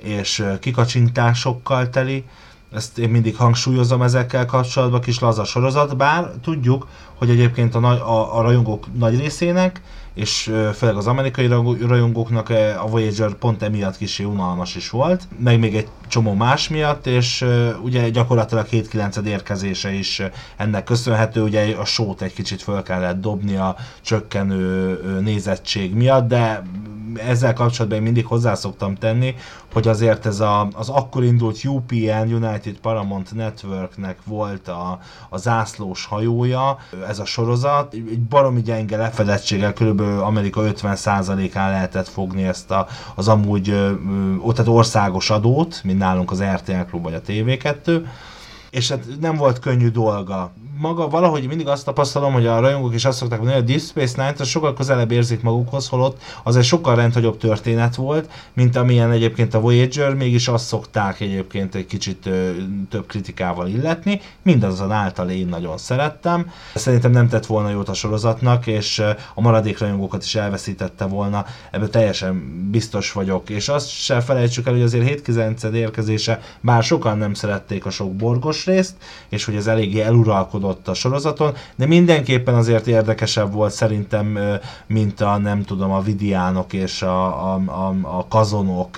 és 0.02 0.44
kikacsintásokkal 0.60 1.90
teli, 1.90 2.24
ezt 2.72 2.98
én 2.98 3.08
mindig 3.10 3.36
hangsúlyozom 3.36 4.02
ezekkel 4.02 4.46
kapcsolatban, 4.46 5.00
kis 5.00 5.18
laza 5.18 5.44
sorozat, 5.44 5.96
bár 5.96 6.30
tudjuk, 6.42 6.86
hogy 7.22 7.30
egyébként 7.30 7.74
a, 7.74 7.84
a, 7.84 8.38
a 8.38 8.42
rajongók 8.42 8.98
nagy 8.98 9.18
részének 9.18 9.80
és 10.14 10.52
főleg 10.74 10.96
az 10.96 11.06
amerikai 11.06 11.46
rajongóknak 11.86 12.48
a 12.82 12.86
Voyager 12.86 13.34
pont 13.34 13.62
emiatt 13.62 13.96
kicsi 13.96 14.24
unalmas 14.24 14.74
is 14.74 14.90
volt, 14.90 15.28
meg 15.38 15.58
még 15.58 15.76
egy 15.76 15.88
csomó 16.08 16.34
más 16.34 16.68
miatt, 16.68 17.06
és 17.06 17.44
ugye 17.82 18.08
gyakorlatilag 18.08 18.66
7-9 18.70 19.24
érkezése 19.24 19.92
is 19.92 20.22
ennek 20.56 20.84
köszönhető, 20.84 21.42
ugye 21.42 21.76
a 21.76 21.84
sót 21.84 22.22
egy 22.22 22.32
kicsit 22.32 22.62
föl 22.62 22.82
kellett 22.82 23.20
dobni 23.20 23.56
a 23.56 23.76
csökkenő 24.00 25.00
nézettség 25.20 25.94
miatt, 25.94 26.28
de 26.28 26.62
ezzel 27.16 27.52
kapcsolatban 27.52 27.98
én 27.98 28.04
mindig 28.04 28.26
hozzászoktam 28.26 28.94
tenni, 28.94 29.34
hogy 29.72 29.88
azért 29.88 30.26
ez 30.26 30.40
a, 30.40 30.68
az 30.74 30.88
akkor 30.88 31.24
indult 31.24 31.64
UPN, 31.64 32.32
United 32.32 32.76
Paramount 32.80 33.34
Networknek 33.34 34.18
volt 34.24 34.68
a, 34.68 34.98
a 35.28 35.36
zászlós 35.36 36.04
hajója, 36.04 36.78
ez 37.12 37.18
a 37.18 37.24
sorozat, 37.24 37.92
egy 37.92 38.20
baromi 38.20 38.62
gyenge 38.62 38.96
lefedettséggel, 38.96 39.72
kb. 39.72 40.00
Amerika 40.00 40.62
50%-án 40.64 41.70
lehetett 41.70 42.08
fogni 42.08 42.42
ezt 42.42 42.70
a, 42.70 42.86
az 43.14 43.28
amúgy 43.28 43.68
ö, 43.70 43.92
tehát 44.52 44.66
országos 44.68 45.30
adót, 45.30 45.80
mint 45.84 45.98
nálunk 45.98 46.30
az 46.30 46.42
RTL 46.42 46.80
Klub 46.88 47.02
vagy 47.02 47.14
a 47.14 47.20
TV2, 47.20 48.06
és 48.70 48.88
hát 48.88 49.04
nem 49.20 49.36
volt 49.36 49.58
könnyű 49.58 49.88
dolga 49.88 50.52
maga 50.78 51.08
valahogy 51.08 51.46
mindig 51.46 51.68
azt 51.68 51.84
tapasztalom, 51.84 52.32
hogy 52.32 52.46
a 52.46 52.60
rajongók 52.60 52.94
is 52.94 53.04
azt 53.04 53.18
szokták 53.18 53.38
mondani, 53.38 53.60
hogy 53.60 53.68
a 53.68 53.72
Deep 53.72 53.88
Space 53.88 54.22
Nine-t 54.22 54.46
sokkal 54.46 54.74
közelebb 54.74 55.10
érzik 55.10 55.42
magukhoz, 55.42 55.88
holott 55.88 56.22
az 56.42 56.56
egy 56.56 56.64
sokkal 56.64 56.94
rendhagyobb 56.94 57.36
történet 57.36 57.94
volt, 57.94 58.30
mint 58.52 58.76
amilyen 58.76 59.10
egyébként 59.10 59.54
a 59.54 59.60
Voyager, 59.60 60.14
mégis 60.14 60.48
azt 60.48 60.66
szokták 60.66 61.20
egyébként 61.20 61.74
egy 61.74 61.86
kicsit 61.86 62.26
ö, 62.26 62.50
több 62.90 63.06
kritikával 63.06 63.68
illetni, 63.68 64.20
által 64.90 65.30
én 65.30 65.46
nagyon 65.46 65.78
szerettem. 65.78 66.50
Szerintem 66.74 67.10
nem 67.10 67.28
tett 67.28 67.46
volna 67.46 67.70
jót 67.70 67.88
a 67.88 67.94
sorozatnak, 67.94 68.66
és 68.66 69.02
a 69.34 69.40
maradék 69.40 69.78
rajongókat 69.78 70.22
is 70.22 70.34
elveszítette 70.34 71.04
volna, 71.04 71.44
ebből 71.70 71.90
teljesen 71.90 72.68
biztos 72.70 73.12
vagyok, 73.12 73.50
és 73.50 73.68
azt 73.68 73.88
se 73.88 74.20
felejtsük 74.20 74.66
el, 74.66 74.72
hogy 74.72 74.82
azért 74.82 75.06
7 75.06 75.74
érkezése, 75.74 76.40
bár 76.60 76.82
sokan 76.82 77.18
nem 77.18 77.34
szerették 77.34 77.86
a 77.86 77.90
sok 77.90 78.14
borgos 78.14 78.66
részt, 78.66 78.94
és 79.28 79.44
hogy 79.44 79.54
ez 79.54 79.66
eléggé 79.66 80.00
eluralkodott 80.00 80.71
ott 80.72 80.88
a 80.88 80.94
sorozaton, 80.94 81.52
de 81.76 81.86
mindenképpen 81.86 82.54
azért 82.54 82.86
érdekesebb 82.86 83.52
volt 83.52 83.72
szerintem, 83.72 84.38
mint 84.86 85.20
a 85.20 85.38
nem 85.38 85.62
tudom, 85.62 85.90
a 85.90 86.00
vidiánok 86.00 86.72
és 86.72 87.02
a, 87.02 87.52
a, 87.52 87.60
a, 87.66 87.94
a 88.02 88.26
kazonok, 88.28 88.96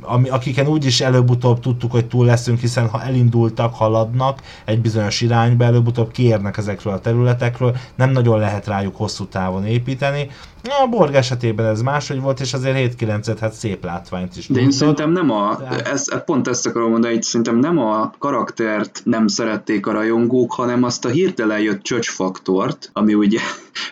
ami, 0.00 0.28
akiken 0.28 0.66
úgyis 0.66 1.00
előbb-utóbb 1.00 1.60
tudtuk, 1.60 1.90
hogy 1.90 2.06
túl 2.06 2.26
leszünk, 2.26 2.60
hiszen 2.60 2.88
ha 2.88 3.02
elindultak, 3.02 3.74
haladnak 3.74 4.40
egy 4.64 4.80
bizonyos 4.80 5.20
irányba, 5.20 5.64
előbb-utóbb 5.64 6.10
kiérnek 6.10 6.56
ezekről 6.56 6.92
a 6.92 7.00
területekről, 7.00 7.76
nem 7.94 8.10
nagyon 8.10 8.38
lehet 8.38 8.66
rájuk 8.66 8.96
hosszú 8.96 9.24
távon 9.24 9.66
építeni, 9.66 10.28
a 10.70 10.86
Borg 10.86 11.14
esetében 11.14 11.66
ez 11.66 11.82
máshogy 11.82 12.20
volt, 12.20 12.40
és 12.40 12.52
azért 12.52 12.94
7-9-et 13.00 13.36
hát 13.40 13.52
szép 13.52 13.84
látványt 13.84 14.36
is. 14.36 14.48
De 14.48 14.60
én 14.60 14.70
szerintem 14.70 15.10
nem 15.10 15.30
a, 15.30 15.58
ez, 15.84 16.24
pont 16.24 16.48
ezt 16.48 16.66
akarom 16.66 16.90
mondani, 16.90 17.14
hogy 17.14 17.22
szerintem 17.22 17.56
nem 17.56 17.78
a 17.78 18.12
karaktert 18.18 19.00
nem 19.04 19.26
szerették 19.26 19.86
a 19.86 19.92
rajongók, 19.92 20.52
hanem 20.52 20.82
azt 20.82 21.04
a 21.04 21.08
hirtelen 21.08 21.60
jött 21.60 21.82
csöcsfaktort, 21.82 22.90
ami 22.92 23.14
ugye 23.14 23.38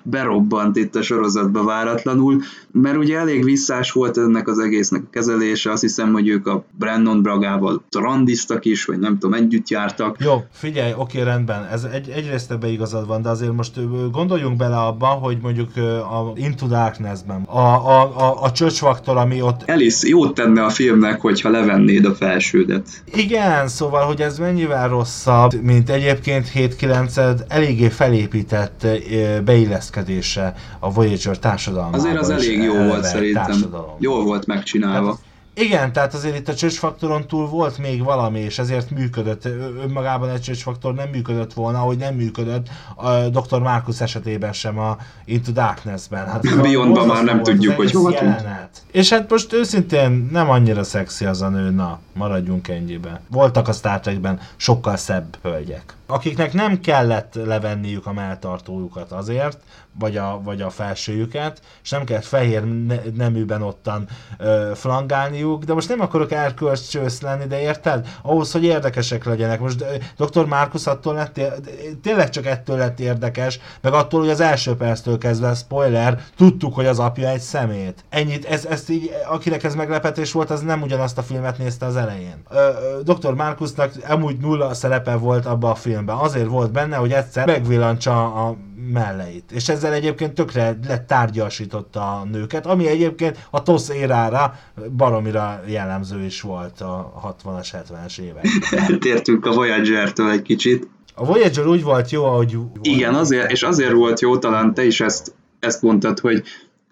berobbant 0.02 0.76
itt 0.76 0.94
a 0.94 1.02
sorozatba 1.02 1.64
váratlanul, 1.64 2.42
mert 2.72 2.96
ugye 2.96 3.18
elég 3.18 3.44
visszás 3.44 3.92
volt 3.92 4.18
ennek 4.18 4.48
az 4.48 4.58
egésznek 4.58 5.02
a 5.02 5.10
kezelése, 5.10 5.70
azt 5.70 5.82
hiszem, 5.82 6.12
hogy 6.12 6.28
ők 6.28 6.46
a 6.46 6.64
Brandon 6.78 7.22
Bragával 7.22 7.82
randiztak 7.90 8.64
is, 8.64 8.84
vagy 8.84 8.98
nem 8.98 9.18
tudom, 9.18 9.34
együtt 9.34 9.68
jártak. 9.68 10.16
Jó, 10.20 10.44
figyelj, 10.52 10.92
oké, 10.96 11.22
rendben, 11.22 11.64
ez 11.72 11.84
egy, 11.84 12.08
egyrészt 12.08 12.50
ebbe 12.50 12.68
igazad 12.68 13.06
van, 13.06 13.22
de 13.22 13.28
azért 13.28 13.52
most 13.52 13.80
gondoljunk 14.10 14.56
bele 14.56 14.76
abban, 14.76 15.18
hogy 15.18 15.38
mondjuk 15.42 15.76
a 15.76 16.32
Into 16.34 16.66
Darkness-ben 16.66 17.42
a, 17.42 17.58
a, 17.58 18.18
a, 18.18 18.42
a 18.42 18.52
csöcsfaktor, 18.52 19.16
ami 19.16 19.42
ott... 19.42 19.62
Elis, 19.64 20.02
jót 20.02 20.34
tenne 20.34 20.64
a 20.64 20.70
filmnek, 20.70 21.20
hogyha 21.20 21.50
levennéd 21.50 22.04
a 22.04 22.14
felsődet. 22.14 22.88
Igen, 23.14 23.68
szóval, 23.68 24.06
hogy 24.06 24.20
ez 24.20 24.38
mennyivel 24.38 24.88
rosszabb, 24.88 25.62
mint 25.62 25.90
egyébként 25.90 26.50
7-9 26.54 27.40
eléggé 27.48 27.88
felépített 27.88 28.86
beilleszkedése 29.72 30.54
a 30.78 30.92
Voyager 30.92 31.38
társadalmába. 31.38 31.96
Azért 31.96 32.18
az 32.18 32.30
elég 32.30 32.62
jó 32.62 32.74
volt 32.74 33.04
szerintem. 33.04 33.64
Jól 33.98 34.24
volt 34.24 34.46
megcsinálva. 34.46 35.00
Tehát 35.00 35.31
Igen, 35.54 35.92
tehát 35.92 36.14
azért 36.14 36.36
itt 36.36 36.48
a 36.48 36.54
csősfaktoron 36.54 37.26
túl 37.26 37.48
volt 37.48 37.78
még 37.78 38.04
valami, 38.04 38.38
és 38.38 38.58
ezért 38.58 38.90
működött. 38.90 39.44
Önmagában 39.82 40.28
egy 40.30 40.40
csősfaktor 40.40 40.94
nem 40.94 41.08
működött 41.08 41.52
volna, 41.52 41.78
ahogy 41.78 41.96
nem 41.96 42.14
működött 42.14 42.68
a 42.94 43.12
Dr. 43.12 43.58
Markus 43.58 44.00
esetében 44.00 44.52
sem 44.52 44.78
a 44.78 44.96
Into 45.24 45.52
Darkness-ben. 45.52 46.26
Hát, 46.26 46.60
Beyondban 46.60 47.06
már 47.06 47.24
nem 47.24 47.42
tudjuk, 47.42 47.76
hogy 47.76 47.92
hova 47.92 48.14
És 48.90 49.10
hát 49.10 49.30
most 49.30 49.52
őszintén 49.52 50.28
nem 50.32 50.50
annyira 50.50 50.82
szexi 50.82 51.24
az 51.24 51.42
a 51.42 51.48
nő, 51.48 51.70
na, 51.70 51.98
maradjunk 52.12 52.68
ennyiben. 52.68 53.20
Voltak 53.28 53.68
a 53.68 53.72
Star 53.72 54.00
Trekben 54.00 54.40
sokkal 54.56 54.96
szebb 54.96 55.36
hölgyek 55.42 55.96
akiknek 56.12 56.52
nem 56.52 56.80
kellett 56.80 57.34
levenniük 57.34 58.06
a 58.06 58.12
melltartójukat 58.12 59.12
azért, 59.12 59.58
vagy 59.98 60.16
a, 60.16 60.40
vagy 60.44 60.60
a 60.60 60.70
felsőjüket, 60.70 61.60
és 61.82 61.90
nem 61.90 62.04
kellett 62.04 62.24
fehér 62.24 62.62
neműben 63.14 63.62
ottan 63.62 64.08
ö, 64.38 64.70
flangálniuk, 65.42 65.64
de 65.64 65.74
most 65.74 65.88
nem 65.88 66.00
akarok 66.00 66.32
erkölcsősz 66.32 67.20
lenni, 67.20 67.46
de 67.46 67.60
érted? 67.60 68.08
Ahhoz, 68.22 68.52
hogy 68.52 68.64
érdekesek 68.64 69.24
legyenek. 69.24 69.60
Most 69.60 69.84
dr. 70.16 70.46
Markus 70.46 70.86
attól 70.86 71.14
lett, 71.14 71.40
tényleg 72.02 72.30
csak 72.30 72.46
ettől 72.46 72.76
lett 72.76 73.00
érdekes, 73.00 73.58
meg 73.80 73.92
attól, 73.92 74.20
hogy 74.20 74.28
az 74.28 74.40
első 74.40 74.74
perctől 74.74 75.18
kezdve, 75.18 75.54
spoiler, 75.54 76.22
tudtuk, 76.36 76.74
hogy 76.74 76.86
az 76.86 76.98
apja 76.98 77.28
egy 77.28 77.40
szemét. 77.40 78.04
Ennyit, 78.08 78.44
ez, 78.44 78.64
ezt 78.64 78.90
így, 78.90 79.10
akinek 79.28 79.64
ez 79.64 79.74
meglepetés 79.74 80.32
volt, 80.32 80.50
az 80.50 80.60
nem 80.60 80.82
ugyanazt 80.82 81.18
a 81.18 81.22
filmet 81.22 81.58
nézte 81.58 81.86
az 81.86 81.96
elején. 81.96 82.42
Dr. 83.02 83.34
Markusnak 83.34 83.92
amúgy 84.08 84.36
nulla 84.36 84.74
szerepe 84.74 85.14
volt 85.14 85.46
abban 85.46 85.70
a 85.70 85.74
filmben. 85.74 86.16
Azért 86.16 86.46
volt 86.46 86.72
benne, 86.72 86.96
hogy 86.96 87.12
egyszer 87.12 87.46
megvillantsa 87.46 88.34
a 88.34 88.56
melleit. 88.90 89.52
És 89.52 89.68
ezzel 89.68 89.92
egyébként 89.92 90.34
tökre 90.34 90.78
letárgyasította 90.86 92.00
a 92.00 92.24
nőket, 92.24 92.66
ami 92.66 92.86
egyébként 92.86 93.46
a 93.50 93.62
TOSZ 93.62 93.88
érára 93.88 94.58
baromira 94.96 95.60
jellemző 95.66 96.24
is 96.24 96.40
volt 96.40 96.80
a 96.80 97.12
60-as, 97.44 97.68
70-es 97.72 98.18
évek. 98.18 98.46
Eltértünk 98.70 99.46
a 99.46 99.52
Voyager-től 99.52 100.30
egy 100.30 100.42
kicsit. 100.42 100.88
A 101.14 101.24
Voyager 101.24 101.66
úgy 101.66 101.82
volt 101.82 102.10
jó, 102.10 102.24
ahogy 102.24 102.54
volt. 102.54 102.78
Igen, 102.82 103.14
azért, 103.14 103.50
és 103.50 103.62
azért 103.62 103.92
volt 103.92 104.20
jó, 104.20 104.38
talán 104.38 104.74
te 104.74 104.84
is 104.84 105.00
ezt, 105.00 105.34
ezt 105.58 105.82
mondtad, 105.82 106.18
hogy 106.18 106.42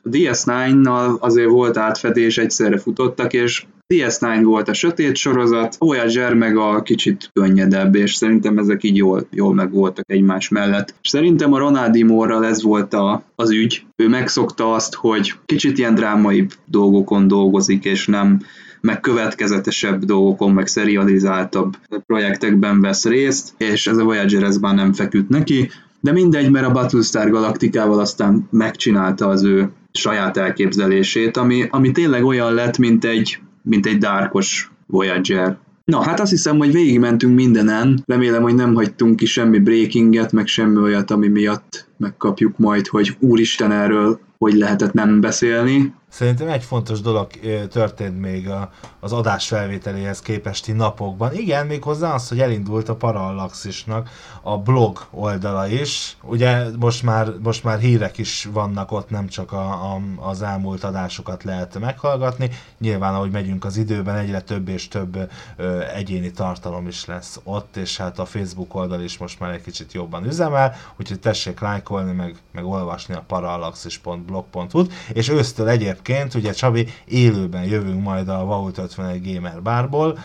a 0.03 0.09
DS9-nal 0.09 1.19
azért 1.19 1.49
volt 1.49 1.77
átfedés, 1.77 2.39
egyszerre 2.39 2.79
futottak, 2.79 3.33
és 3.33 3.67
DS9 3.95 4.41
volt 4.45 4.69
a 4.69 4.73
sötét 4.73 5.17
sorozat, 5.17 5.77
Voyager 5.79 6.35
meg 6.35 6.57
a 6.57 6.83
kicsit 6.83 7.31
könnyedebb, 7.33 7.95
és 7.95 8.15
szerintem 8.15 8.59
ezek 8.59 8.83
így 8.83 8.97
jól, 8.97 9.27
jól 9.31 9.55
meg 9.55 9.73
voltak 9.73 10.05
egymás 10.11 10.49
mellett. 10.49 10.95
Szerintem 11.03 11.53
a 11.53 11.59
Ronaldi 11.59 12.03
Morral 12.03 12.45
ez 12.45 12.63
volt 12.63 12.95
a, 12.95 13.23
az 13.35 13.51
ügy. 13.51 13.83
Ő 13.97 14.09
megszokta 14.09 14.73
azt, 14.73 14.95
hogy 14.95 15.35
kicsit 15.47 15.79
ilyen 15.79 15.95
drámai 15.95 16.47
dolgokon 16.65 17.29
dolgozik, 17.29 17.85
és 17.85 18.07
nem 18.07 18.41
meg 18.81 19.01
következetesebb 19.01 20.05
dolgokon, 20.05 20.53
meg 20.53 20.67
serializáltabb 20.67 21.77
projektekben 22.07 22.81
vesz 22.81 23.05
részt, 23.05 23.55
és 23.57 23.87
ez 23.87 23.97
a 23.97 24.05
Voyager 24.05 24.43
ez 24.43 24.59
már 24.59 24.75
nem 24.75 24.93
feküdt 24.93 25.29
neki, 25.29 25.71
de 26.01 26.13
mindegy, 26.13 26.51
mert 26.51 26.67
a 26.67 26.73
Battlestar 26.73 27.31
Galaktikával 27.31 27.99
aztán 27.99 28.49
megcsinálta 28.51 29.29
az 29.29 29.45
ő 29.45 29.71
saját 29.93 30.37
elképzelését, 30.37 31.37
ami, 31.37 31.67
ami 31.71 31.93
tényleg 31.93 32.25
olyan 32.25 32.55
lett, 32.55 32.79
mint 32.79 33.05
egy 33.05 33.39
mint 33.63 33.87
egy 33.87 33.99
dárkos 33.99 34.71
Voyager. 34.87 35.59
Na, 35.85 36.03
hát 36.03 36.21
azt 36.21 36.31
hiszem, 36.31 36.59
hogy 36.59 36.73
végigmentünk 36.73 37.35
mindenen. 37.35 38.03
Remélem, 38.07 38.43
hogy 38.43 38.55
nem 38.55 38.75
hagytunk 38.75 39.17
ki 39.17 39.27
semmi 39.27 39.59
breakinget, 39.59 40.33
meg 40.33 40.47
semmi 40.47 40.77
olyat, 40.77 41.11
ami 41.11 41.29
miatt 41.29 41.89
megkapjuk 41.97 42.59
majd, 42.59 42.87
hogy 42.87 43.17
úristen 43.21 43.73
erről 43.73 44.21
hogy 44.41 44.55
lehetett 44.55 44.93
nem 44.93 45.21
beszélni. 45.21 45.95
Szerintem 46.11 46.49
egy 46.49 46.65
fontos 46.65 47.01
dolog 47.01 47.31
történt 47.69 48.21
még 48.21 48.49
a, 48.49 48.71
az 49.01 49.13
adás 49.13 49.49
felvételéhez 49.49 50.21
képesti 50.21 50.73
napokban. 50.73 51.35
Igen, 51.35 51.67
méghozzá 51.67 52.15
az, 52.15 52.29
hogy 52.29 52.41
elindult 52.41 52.89
a 52.89 52.97
Parallaxisnak 52.97 54.11
a 54.43 54.59
blog 54.59 55.07
oldala 55.11 55.67
is. 55.67 56.17
Ugye 56.23 56.65
most 56.79 57.03
már, 57.03 57.33
most 57.43 57.65
már 57.65 57.79
hírek 57.79 58.19
is 58.19 58.49
vannak 58.53 58.93
ott, 58.93 59.11
nem 59.11 59.29
csak 59.29 59.53
a, 59.53 59.95
a, 59.95 60.01
az 60.17 60.43
elmúlt 60.43 60.85
adásokat 60.85 61.45
lehet 61.45 61.79
meghallgatni. 61.79 62.51
Nyilván, 62.79 63.15
ahogy 63.15 63.31
megyünk 63.31 63.65
az 63.65 63.77
időben, 63.77 64.17
egyre 64.17 64.41
több 64.41 64.69
és 64.69 64.89
több 64.89 65.31
ö, 65.57 65.81
egyéni 65.95 66.31
tartalom 66.31 66.87
is 66.87 67.05
lesz 67.05 67.41
ott, 67.45 67.77
és 67.77 67.97
hát 67.97 68.19
a 68.19 68.25
Facebook 68.25 68.75
oldal 68.75 69.01
is 69.01 69.19
most 69.19 69.41
már 69.41 69.51
egy 69.51 69.63
kicsit 69.63 69.93
jobban 69.93 70.27
üzemel, 70.27 70.75
úgyhogy 70.97 71.21
tessék 71.21 71.61
lájkolni, 71.61 72.13
meg, 72.13 72.37
meg 72.53 72.65
olvasni 72.65 73.15
a 73.15 73.25
parallaxis.blog.hu-t, 73.27 74.93
és 75.13 75.29
ősztől 75.29 75.69
egyéb 75.69 76.00
egyébként, 76.01 76.35
ugye 76.35 76.53
Csabi, 76.53 76.87
élőben 77.05 77.65
jövünk 77.65 78.03
majd 78.03 78.29
a 78.29 78.45
Vault 78.45 78.79
51 78.79 79.35
Gamer 79.35 79.63
bárból, 79.63 80.19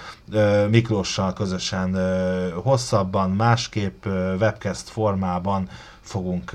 Miklóssal 0.69 1.33
közösen 1.33 1.97
hosszabban, 2.63 3.31
másképp 3.31 4.05
webcast 4.39 4.89
formában 4.89 5.69
fogunk 6.01 6.51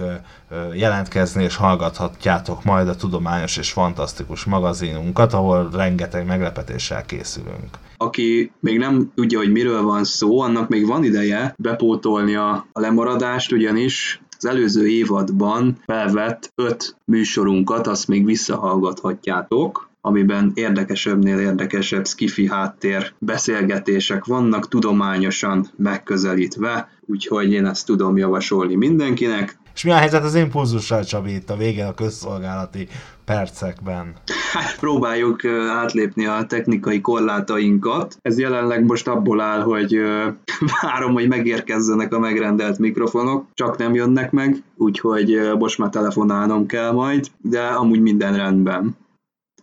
jelentkezni, 0.74 1.44
és 1.44 1.56
hallgathatjátok 1.56 2.64
majd 2.64 2.88
a 2.88 2.96
tudományos 2.96 3.56
és 3.56 3.72
fantasztikus 3.72 4.44
magazinunkat, 4.44 5.32
ahol 5.32 5.70
rengeteg 5.72 6.26
meglepetéssel 6.26 7.04
készülünk. 7.04 7.78
Aki 7.96 8.52
még 8.60 8.78
nem 8.78 9.12
tudja, 9.14 9.38
hogy 9.38 9.52
miről 9.52 9.82
van 9.82 10.04
szó, 10.04 10.40
annak 10.40 10.68
még 10.68 10.86
van 10.86 11.04
ideje 11.04 11.54
bepótolni 11.58 12.34
a 12.34 12.66
lemaradást, 12.72 13.52
ugyanis 13.52 14.20
az 14.42 14.48
előző 14.48 14.88
évadban 14.88 15.78
felvett 15.86 16.52
öt 16.54 16.96
műsorunkat, 17.04 17.86
azt 17.86 18.08
még 18.08 18.24
visszahallgathatjátok, 18.24 19.90
amiben 20.00 20.52
érdekesebbnél 20.54 21.38
érdekesebb 21.38 22.06
skifi 22.06 22.48
háttér 22.48 23.12
beszélgetések 23.18 24.24
vannak, 24.24 24.68
tudományosan 24.68 25.70
megközelítve, 25.76 26.88
úgyhogy 27.06 27.52
én 27.52 27.66
ezt 27.66 27.86
tudom 27.86 28.16
javasolni 28.16 28.74
mindenkinek. 28.74 29.58
És 29.80 29.86
mi 29.86 29.92
a 29.92 29.96
helyzet 29.96 30.24
az 30.24 30.34
impulzussal, 30.34 31.04
Csabi, 31.04 31.34
itt 31.34 31.50
a 31.50 31.56
végén 31.56 31.86
a 31.86 31.94
közszolgálati 31.94 32.88
percekben? 33.24 34.12
Hát 34.52 34.78
próbáljuk 34.80 35.44
átlépni 35.70 36.26
a 36.26 36.44
technikai 36.48 37.00
korlátainkat. 37.00 38.16
Ez 38.22 38.38
jelenleg 38.38 38.84
most 38.84 39.08
abból 39.08 39.40
áll, 39.40 39.60
hogy 39.60 39.98
várom, 40.82 41.12
hogy 41.12 41.28
megérkezzenek 41.28 42.14
a 42.14 42.18
megrendelt 42.18 42.78
mikrofonok, 42.78 43.46
csak 43.54 43.76
nem 43.76 43.94
jönnek 43.94 44.30
meg, 44.30 44.62
úgyhogy 44.76 45.40
most 45.58 45.78
már 45.78 45.90
telefonálnom 45.90 46.66
kell 46.66 46.92
majd, 46.92 47.26
de 47.42 47.62
amúgy 47.62 48.00
minden 48.00 48.36
rendben. 48.36 48.96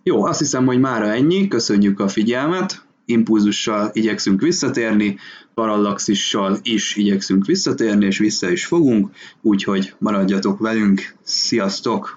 Jó, 0.03 0.25
azt 0.25 0.39
hiszem, 0.39 0.65
hogy 0.65 0.79
mára 0.79 1.05
ennyi, 1.05 1.47
köszönjük 1.47 1.99
a 1.99 2.07
figyelmet, 2.07 2.86
impulzussal 3.07 3.89
igyekszünk 3.93 4.41
visszatérni, 4.41 5.17
parallaxissal 5.53 6.59
is 6.63 6.95
igyekszünk 6.95 7.45
visszatérni, 7.45 8.05
és 8.05 8.17
vissza 8.17 8.49
is 8.49 8.65
fogunk, 8.65 9.09
úgyhogy 9.41 9.93
maradjatok 9.97 10.59
velünk, 10.59 11.15
sziasztok! 11.23 12.16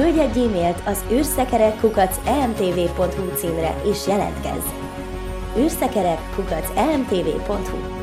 Küldj 0.00 0.20
egy 0.20 0.38
e-mailt 0.38 0.82
az 0.86 1.04
űrszekerek.emtv.hu 1.12 3.34
címre 3.34 3.74
és 3.90 4.06
jelentkezz! 4.06 4.64
űrszekerek.emtv.hu 5.58 7.98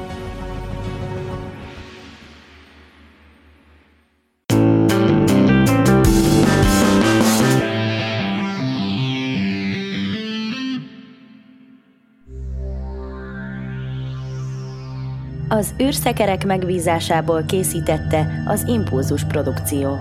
Az 15.49 15.73
űrszekerek 15.81 16.45
megbízásából 16.45 17.43
készítette 17.43 18.43
az 18.45 18.63
Impulzus 18.67 19.23
produkció. 19.23 19.97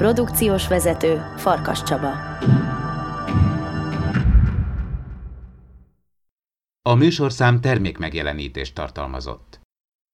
Produkciós 0.00 0.68
vezető 0.68 1.22
Farkas 1.36 1.82
Csaba. 1.82 2.12
A 6.88 6.94
műsorszám 6.94 7.60
termék 7.60 7.98
megjelenítést 7.98 8.74
tartalmazott. 8.74 9.60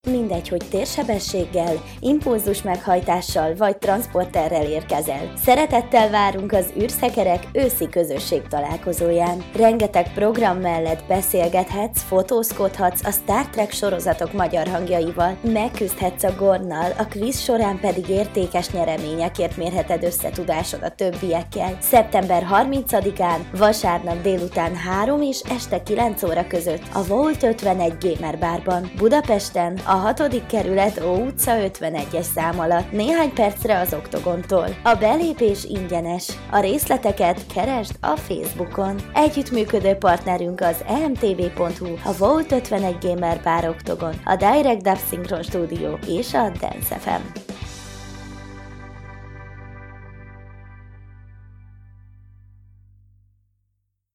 Mindegy, 0.06 0.50
hogy 0.50 0.62
térsebességgel, 0.70 1.84
impulzus 2.00 2.62
meghajtással 2.62 3.56
vagy 3.56 3.78
transporterrel 3.78 4.66
érkezel. 4.66 5.34
Szeretettel 5.44 6.10
várunk 6.10 6.52
az 6.52 6.74
űrszekerek 6.82 7.48
őszi 7.54 7.90
közösség 7.90 8.42
találkozóján. 8.48 9.44
Rengeteg 9.56 10.14
program 10.14 10.58
mellett 10.58 11.04
beszélgethetsz, 11.08 12.02
fotózkodhatsz 12.02 13.06
a 13.06 13.12
Star 13.12 13.48
Trek 13.48 13.72
sorozatok 13.72 14.34
magyar 14.34 14.68
hangjaival, 14.68 15.38
megküzdhetsz 15.42 16.24
a 16.24 16.36
Gornal, 16.38 16.92
a 16.98 17.06
kvíz 17.06 17.40
során 17.40 17.80
pedig 17.80 18.10
értékes 18.10 18.70
nyereményekért 18.72 19.58
mérheted 19.58 20.04
összetudásod 20.04 20.84
a 20.84 20.96
többiekkel. 20.96 21.78
Szeptember 21.82 22.48
30-án, 22.52 23.40
vasárnap 23.58 24.22
délután 24.22 24.76
3 24.76 25.22
és 25.22 25.42
este 25.50 25.84
9 25.84 26.24
óra 26.24 26.48
között 26.48 26.84
a 26.94 27.04
Volt 27.04 27.44
51 27.44 27.94
Gamer 28.00 28.38
Barban, 28.40 28.92
Budapesten, 28.98 29.80
a 29.86 29.95
6. 29.96 30.46
kerület 30.46 31.02
Ó 31.04 31.14
utca 31.14 31.52
51-es 31.56 32.22
szám 32.22 32.60
alatt, 32.60 32.92
néhány 32.92 33.34
percre 33.34 33.80
az 33.80 33.94
Oktogontól. 33.94 34.68
A 34.84 34.96
belépés 34.96 35.64
ingyenes. 35.64 36.28
A 36.52 36.60
részleteket 36.60 37.46
keresd 37.54 37.96
a 38.02 38.16
Facebookon. 38.16 38.96
Együttműködő 39.14 39.94
partnerünk 39.94 40.62
az 40.62 40.84
emtv.hu, 40.88 41.88
a 42.04 42.18
Volt 42.18 42.52
51 42.52 42.98
Gamer 43.02 43.42
Bar 43.44 43.70
Oktogon, 43.70 44.14
a 44.26 44.36
Direct 44.36 44.82
Dub 44.82 45.00
Synchron 45.10 45.44
Studio 45.44 45.94
és 46.08 46.34
a 46.34 46.52
Dance 46.60 46.96
FM. 46.96 47.46